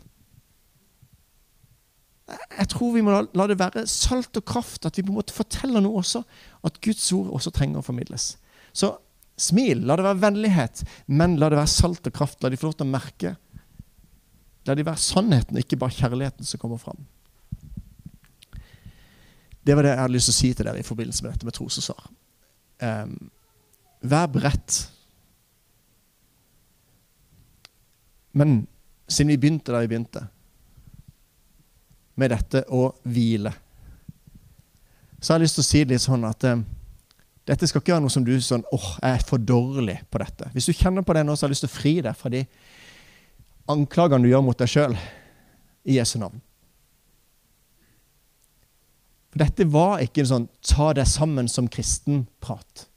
Jeg 2.31 2.69
tror 2.71 2.93
vi 2.93 3.01
må 3.03 3.15
la 3.35 3.47
det 3.49 3.57
være 3.59 3.87
salt 3.89 4.37
og 4.37 4.45
kraft, 4.47 4.85
at 4.85 4.97
vi 4.97 5.03
på 5.03 5.11
en 5.11 5.17
måte 5.17 5.35
forteller 5.35 5.83
noe 5.83 5.99
også. 5.99 6.21
At 6.63 6.77
Guds 6.83 7.09
ord 7.17 7.33
også 7.33 7.51
trenger 7.55 7.81
å 7.81 7.85
formidles. 7.85 8.35
Så 8.71 8.93
smil. 9.41 9.81
La 9.87 9.97
det 9.97 10.05
være 10.05 10.21
vennlighet, 10.21 10.83
men 11.07 11.39
la 11.41 11.49
det 11.49 11.59
være 11.59 11.73
salt 11.73 12.07
og 12.07 12.15
kraft. 12.15 12.39
La 12.43 12.51
de 12.51 12.59
få 12.59 12.69
lov 12.69 12.77
til 12.77 12.87
å 12.87 12.93
merke. 12.93 13.33
La 14.69 14.77
de 14.77 14.85
være 14.85 15.01
sannheten, 15.01 15.57
ikke 15.57 15.79
bare 15.81 15.97
kjærligheten 15.97 16.47
som 16.47 16.61
kommer 16.61 16.79
fram. 16.81 17.01
Det 19.61 19.75
var 19.77 19.85
det 19.85 19.93
jeg 19.93 20.01
hadde 20.01 20.15
lyst 20.15 20.29
til 20.29 20.35
å 20.35 20.39
si 20.39 20.51
til 20.57 20.67
dere 20.67 20.81
i 20.81 20.87
forbindelse 20.87 21.23
med 21.23 21.33
dette 21.35 21.47
med 21.47 21.55
tros 21.55 21.77
og 21.77 21.85
svar. 21.85 22.09
Um, 22.81 23.15
vær 24.01 24.29
beredt. 24.33 24.79
Men 28.33 28.61
siden 29.11 29.33
vi 29.33 29.41
begynte 29.41 29.73
da 29.73 29.83
vi 29.83 29.91
begynte, 29.91 30.25
med 32.15 32.33
dette 32.33 32.63
å 32.73 32.89
hvile, 33.07 33.53
så 35.21 35.33
har 35.33 35.39
jeg 35.39 35.45
lyst 35.45 35.59
til 35.59 35.63
å 35.63 35.69
si 35.69 35.81
det 35.83 35.93
litt 35.93 36.03
sånn 36.03 36.25
at 36.27 36.45
um, 36.49 36.63
dette 37.47 37.67
skal 37.69 37.81
ikke 37.81 37.93
være 37.93 38.03
noe 38.05 38.13
som 38.13 38.25
du 38.25 38.33
sånn 38.41 38.63
åh, 38.69 38.77
oh, 38.77 38.91
jeg 39.01 39.17
er 39.17 39.25
for 39.27 39.41
dårlig 39.41 39.99
på 40.09 40.21
dette. 40.21 40.49
Hvis 40.55 40.69
du 40.69 40.77
kjenner 40.77 41.05
på 41.05 41.13
det 41.17 41.25
nå, 41.25 41.35
så 41.35 41.45
har 41.45 41.51
jeg 41.51 41.57
lyst 41.57 41.65
til 41.67 41.71
å 41.71 41.77
fri 41.77 41.93
deg 42.05 42.17
fra 42.17 42.31
de 42.33 42.45
anklagene 43.71 44.25
du 44.25 44.31
gjør 44.31 44.45
mot 44.45 44.57
deg 44.57 44.69
sjøl 44.69 44.95
i 45.85 45.97
Jesu 45.97 46.17
navn. 46.21 46.41
For 49.31 49.41
dette 49.43 49.67
var 49.71 50.01
ikke 50.03 50.25
en 50.25 50.31
sånn 50.31 50.47
ta 50.67 50.91
deg 50.97 51.07
sammen 51.07 51.47
som 51.51 51.69
kristen-prat. 51.71 52.87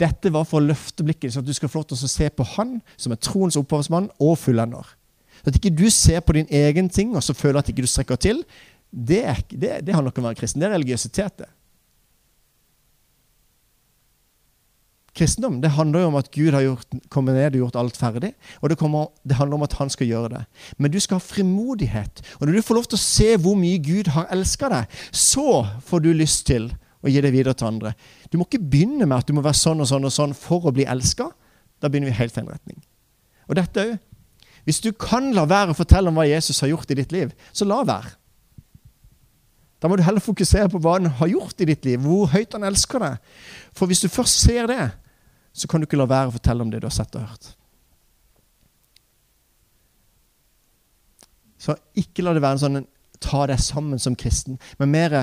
Dette 0.00 0.32
var 0.32 0.46
for 0.48 0.62
å 0.62 0.68
løfte 0.70 1.04
blikket, 1.04 1.34
så 1.34 1.42
at 1.42 1.48
du 1.48 1.54
skal 1.54 1.70
få 1.70 1.82
lov 1.82 1.90
til 1.90 1.98
å 1.98 2.10
se 2.10 2.28
på 2.32 2.46
Han 2.54 2.76
som 2.96 3.12
er 3.12 3.20
troens 3.22 3.58
opphavsmann 3.60 4.08
og 4.22 4.36
fullender. 4.40 4.86
Så 5.42 5.50
at 5.50 5.58
ikke 5.58 5.74
du 5.74 5.88
ser 5.90 6.22
på 6.22 6.36
din 6.36 6.48
egen 6.48 6.88
ting 6.92 7.16
og 7.16 7.24
så 7.26 7.34
føler 7.34 7.60
at 7.60 7.72
ikke 7.72 7.84
du 7.84 7.90
strekker 7.90 8.20
til. 8.22 8.44
Det, 8.92 9.22
er, 9.26 9.42
det, 9.50 9.72
det 9.86 9.94
handler 9.94 10.12
ikke 10.12 10.22
om 10.22 10.28
å 10.28 10.30
være 10.30 10.40
kristen. 10.40 10.62
Det 10.62 10.68
er 10.68 10.76
religiøsitet. 10.76 11.42
det. 11.42 11.50
Kristendom 15.12 15.58
det 15.60 15.74
handler 15.76 16.00
jo 16.00 16.08
om 16.08 16.14
at 16.16 16.30
Gud 16.32 16.54
har 16.56 16.62
gjort, 16.64 16.94
kommet 17.12 17.36
ned 17.36 17.56
og 17.56 17.66
gjort 17.66 17.78
alt 17.82 17.98
ferdig. 18.00 18.30
Og 18.62 18.70
det, 18.72 18.78
kommer, 18.80 19.10
det, 19.28 19.36
handler 19.36 19.58
om 19.58 19.66
at 19.66 19.74
han 19.76 19.92
skal 19.92 20.08
gjøre 20.08 20.30
det. 20.32 20.44
Men 20.78 20.92
du 20.92 20.96
skal 21.00 21.20
ha 21.20 21.24
frimodighet. 21.24 22.22
Og 22.40 22.46
når 22.46 22.56
du 22.56 22.64
får 22.64 22.78
lov 22.78 22.88
til 22.88 22.96
å 22.96 23.02
se 23.02 23.28
hvor 23.44 23.58
mye 23.60 23.82
Gud 23.84 24.08
har 24.14 24.30
elska 24.32 24.70
deg, 24.72 25.02
så 25.12 25.66
får 25.84 26.04
du 26.06 26.12
lyst 26.16 26.46
til 26.48 26.70
å 27.02 27.12
gi 27.12 27.20
det 27.20 27.32
videre 27.34 27.52
til 27.58 27.68
andre. 27.68 27.92
Du 28.32 28.38
må 28.40 28.46
ikke 28.48 28.62
begynne 28.62 29.04
med 29.04 29.18
at 29.18 29.28
du 29.28 29.36
må 29.36 29.44
være 29.44 29.58
sånn 29.58 29.84
og 29.84 29.90
sånn 29.90 30.08
og 30.08 30.14
sånn 30.14 30.32
for 30.38 30.70
å 30.70 30.72
bli 30.72 30.88
elska. 30.88 31.28
Da 31.82 31.90
begynner 31.90 32.12
vi 32.12 32.20
helt 32.22 32.32
feil 32.32 32.48
retning. 32.48 32.80
Og 33.50 33.58
dette 33.58 33.84
òg. 33.84 34.00
Hvis 34.62 34.78
du 34.78 34.92
kan 34.94 35.32
la 35.34 35.42
være 35.50 35.74
å 35.74 35.76
fortelle 35.76 36.06
om 36.08 36.18
hva 36.20 36.24
Jesus 36.28 36.60
har 36.62 36.70
gjort 36.70 36.92
i 36.94 36.96
ditt 37.00 37.12
liv, 37.12 37.32
så 37.50 37.66
la 37.66 37.80
være. 37.82 38.14
Da 39.82 39.90
må 39.90 39.96
du 39.98 40.04
heller 40.06 40.22
fokusere 40.22 40.70
på 40.70 40.78
hva 40.78 40.94
han 40.94 41.10
har 41.18 41.32
gjort 41.32 41.58
i 41.64 41.66
ditt 41.66 41.82
liv, 41.82 41.98
hvor 42.04 42.30
høyt 42.30 42.54
han 42.54 42.62
elsker 42.68 43.02
deg. 43.02 43.32
For 43.74 43.90
hvis 43.90 44.04
du 44.04 44.06
først 44.06 44.44
ser 44.44 44.70
det, 44.70 44.84
så 45.52 45.68
kan 45.68 45.80
du 45.80 45.86
ikke 45.86 46.00
la 46.00 46.08
være 46.08 46.30
å 46.30 46.36
fortelle 46.36 46.64
om 46.64 46.70
det 46.72 46.80
du 46.82 46.88
har 46.88 46.94
sett 46.94 47.14
og 47.18 47.26
hørt. 47.26 47.52
Så 51.62 51.76
ikke 51.98 52.24
la 52.24 52.32
det 52.34 52.42
være 52.42 52.58
en 52.58 52.62
sånn 52.62 52.86
ta 53.22 53.44
deg 53.46 53.60
sammen 53.62 54.00
som 54.02 54.16
kristen, 54.18 54.58
men 54.80 54.90
mer 54.90 55.14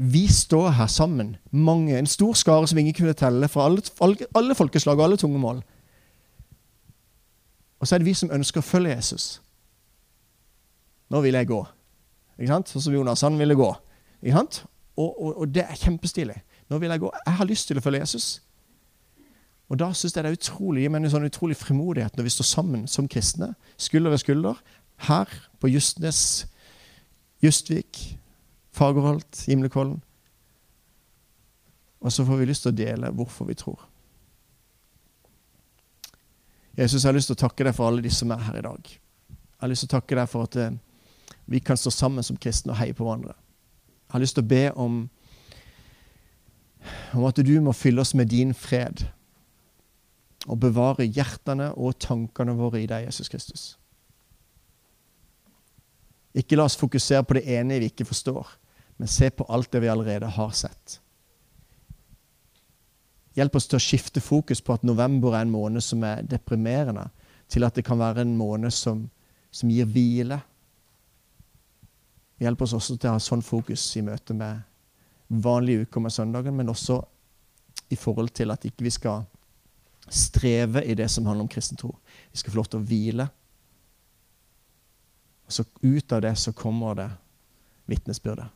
vi 0.00 0.24
står 0.32 0.70
her 0.78 0.88
sammen, 0.88 1.34
mange, 1.52 1.92
en 1.98 2.08
stor 2.08 2.32
skare 2.34 2.66
som 2.66 2.78
ingen 2.80 2.96
kunne 2.96 3.14
telle, 3.14 3.48
fra 3.52 3.68
alle, 3.68 3.84
alle, 4.34 4.56
folkeslag 4.56 4.98
og 4.98 5.04
alle 5.04 5.16
tunge 5.20 5.62
Og 7.78 7.86
så 7.86 7.94
er 7.94 7.98
det 7.98 8.06
vi 8.06 8.14
som 8.14 8.32
ønsker 8.32 8.60
å 8.60 8.64
følge 8.64 8.94
Jesus. 8.96 9.40
Nå 11.10 11.20
vil 11.20 11.34
jeg 11.34 11.46
gå. 11.46 11.60
Ikke 12.38 12.52
sant? 12.52 12.68
Sånn 12.68 12.82
som 12.82 12.94
Jonas, 12.94 13.22
han 13.22 13.38
ville 13.38 13.54
gå. 13.54 13.68
Ikke 14.22 14.36
sant? 14.36 14.64
Og, 14.96 15.10
og, 15.20 15.36
og 15.36 15.52
det 15.52 15.66
er 15.68 15.76
kjempestilig. 15.76 16.38
Nå 16.70 16.78
vil 16.78 16.90
jeg 16.90 17.00
gå. 17.00 17.12
Jeg 17.26 17.36
har 17.36 17.48
lyst 17.48 17.68
til 17.68 17.78
å 17.78 17.84
følge 17.84 18.00
Jesus. 18.00 18.40
Og 19.70 19.78
Da 19.78 19.92
syns 19.94 20.16
jeg 20.16 20.24
det 20.24 20.32
er 20.32 20.38
utrolig, 20.38 20.88
men 20.90 21.04
en 21.04 21.12
sånn 21.12 21.28
utrolig 21.28 21.56
frimodighet 21.56 22.16
når 22.18 22.26
vi 22.26 22.32
står 22.34 22.48
sammen 22.48 22.86
som 22.90 23.06
kristne, 23.08 23.52
skulder 23.78 24.10
ved 24.10 24.18
skulder, 24.18 24.56
her 25.06 25.30
på 25.62 25.70
Justnes, 25.70 26.46
Justvik, 27.40 28.00
Fagerholt, 28.74 29.44
Gimlekollen. 29.46 30.00
Og 32.00 32.12
så 32.12 32.24
får 32.26 32.40
vi 32.40 32.48
lyst 32.50 32.66
til 32.66 32.72
å 32.72 32.78
dele 32.80 33.12
hvorfor 33.14 33.46
vi 33.46 33.54
tror. 33.54 33.78
Jesus, 36.76 37.04
jeg 37.04 37.08
har 37.08 37.14
lyst 37.14 37.30
til 37.30 37.38
å 37.38 37.44
takke 37.44 37.64
deg 37.66 37.76
for 37.76 37.86
alle 37.86 38.02
de 38.02 38.10
som 38.14 38.30
er 38.34 38.42
her 38.42 38.58
i 38.58 38.64
dag. 38.64 38.90
Jeg 38.90 39.62
har 39.62 39.70
lyst 39.70 39.84
til 39.84 39.90
å 39.90 39.94
takke 39.98 40.18
deg 40.18 40.28
for 40.32 40.48
at 40.48 40.58
eh, 40.58 40.76
vi 41.50 41.60
kan 41.62 41.78
stå 41.78 41.92
sammen 41.94 42.26
som 42.26 42.38
kristne 42.40 42.74
og 42.74 42.80
heie 42.80 42.96
på 42.96 43.06
hverandre. 43.06 43.36
Jeg 44.08 44.16
har 44.16 44.24
lyst 44.24 44.38
til 44.38 44.46
å 44.46 44.50
be 44.50 44.64
om, 44.74 45.00
om 47.14 47.26
at 47.28 47.42
du 47.46 47.54
må 47.62 47.76
fylle 47.76 48.02
oss 48.02 48.16
med 48.18 48.32
din 48.32 48.54
fred 48.56 49.06
og 50.50 50.58
bevare 50.58 51.06
hjertene 51.06 51.70
og 51.78 51.98
tankene 52.02 52.56
våre 52.58 52.82
i 52.82 52.88
deg, 52.90 53.06
Jesus 53.06 53.30
Kristus. 53.30 53.66
Ikke 56.34 56.58
la 56.58 56.66
oss 56.66 56.78
fokusere 56.78 57.22
på 57.26 57.38
det 57.38 57.44
ene 57.54 57.78
vi 57.82 57.90
ikke 57.90 58.06
forstår, 58.08 58.50
men 58.98 59.10
se 59.10 59.30
på 59.30 59.46
alt 59.50 59.70
det 59.72 59.82
vi 59.84 59.90
allerede 59.90 60.30
har 60.30 60.52
sett. 60.54 60.98
Hjelp 63.38 63.56
oss 63.56 63.68
til 63.70 63.78
å 63.78 63.82
skifte 63.82 64.22
fokus 64.22 64.62
på 64.62 64.74
at 64.74 64.86
november 64.86 65.36
er 65.36 65.46
en 65.46 65.54
måned 65.54 65.84
som 65.86 66.02
er 66.06 66.26
deprimerende, 66.26 67.06
til 67.50 67.66
at 67.66 67.74
det 67.74 67.86
kan 67.86 67.98
være 67.98 68.24
en 68.24 68.36
måned 68.38 68.74
som, 68.74 69.04
som 69.50 69.70
gir 69.70 69.86
hvile. 69.90 70.38
Hjelp 72.42 72.62
oss 72.66 72.74
også 72.74 72.96
til 72.96 73.10
å 73.10 73.16
ha 73.16 73.22
sånn 73.22 73.42
fokus 73.44 73.84
i 73.98 74.02
møte 74.06 74.34
med 74.34 74.62
vanlige 75.30 75.86
uker 75.86 76.02
med 76.02 76.14
søndagen, 76.14 76.56
men 76.58 76.70
også 76.70 76.98
i 77.90 77.98
forhold 77.98 78.34
til 78.34 78.50
at 78.50 78.66
ikke 78.66 78.86
vi 78.86 78.94
skal 78.94 79.24
streve 80.10 80.84
i 80.84 80.94
det 80.94 81.08
som 81.08 81.26
handler 81.26 81.46
om 81.46 81.48
kristen 81.48 81.78
tro. 81.78 81.94
Vi 82.32 82.38
skal 82.38 82.52
få 82.52 82.60
lov 82.60 82.70
til 82.70 82.80
å 82.80 82.86
hvile. 82.86 83.26
Og 85.46 85.54
så 85.54 85.64
ut 85.82 86.12
av 86.12 86.22
det 86.22 86.34
så 86.38 86.52
kommer 86.52 86.94
det 86.98 87.10
vitnesbyrdet. 87.90 88.48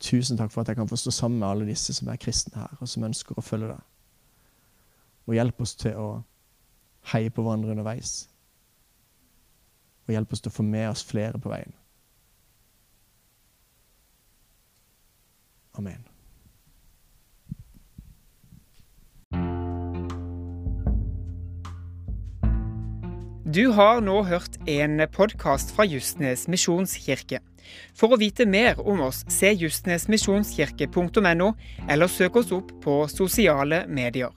Tusen 0.00 0.38
takk 0.40 0.52
for 0.52 0.62
at 0.62 0.72
jeg 0.72 0.78
kan 0.80 0.88
få 0.88 0.96
stå 0.96 1.12
sammen 1.12 1.38
med 1.42 1.48
alle 1.48 1.68
disse 1.68 1.92
som 1.94 2.08
er 2.08 2.20
kristne 2.20 2.56
her, 2.56 2.76
og 2.80 2.88
som 2.88 3.04
ønsker 3.04 3.36
å 3.36 3.44
følge 3.44 3.68
deg. 3.68 3.82
Og 5.28 5.36
hjelp 5.36 5.60
oss 5.60 5.74
til 5.76 5.96
å 6.00 6.08
heie 7.12 7.30
på 7.30 7.44
hverandre 7.44 7.74
underveis. 7.76 8.14
Og 10.08 10.14
hjelp 10.16 10.32
oss 10.32 10.40
til 10.40 10.52
å 10.52 10.56
få 10.56 10.64
med 10.66 10.88
oss 10.90 11.04
flere 11.04 11.38
på 11.38 11.52
veien. 11.52 11.76
Amen. 15.78 16.09
Du 23.50 23.72
har 23.74 23.98
nå 24.04 24.20
hørt 24.28 24.60
en 24.70 25.00
podkast 25.10 25.72
fra 25.74 25.82
Justnes 25.88 26.44
misjonskirke. 26.52 27.40
For 27.98 28.14
å 28.14 28.18
vite 28.20 28.44
mer 28.46 28.78
om 28.78 29.00
oss, 29.08 29.24
se 29.32 29.50
justnesmisjonskirke.no, 29.58 31.48
eller 31.90 32.12
søk 32.12 32.38
oss 32.38 32.52
opp 32.54 32.70
på 32.84 33.00
sosiale 33.10 33.80
medier. 33.90 34.30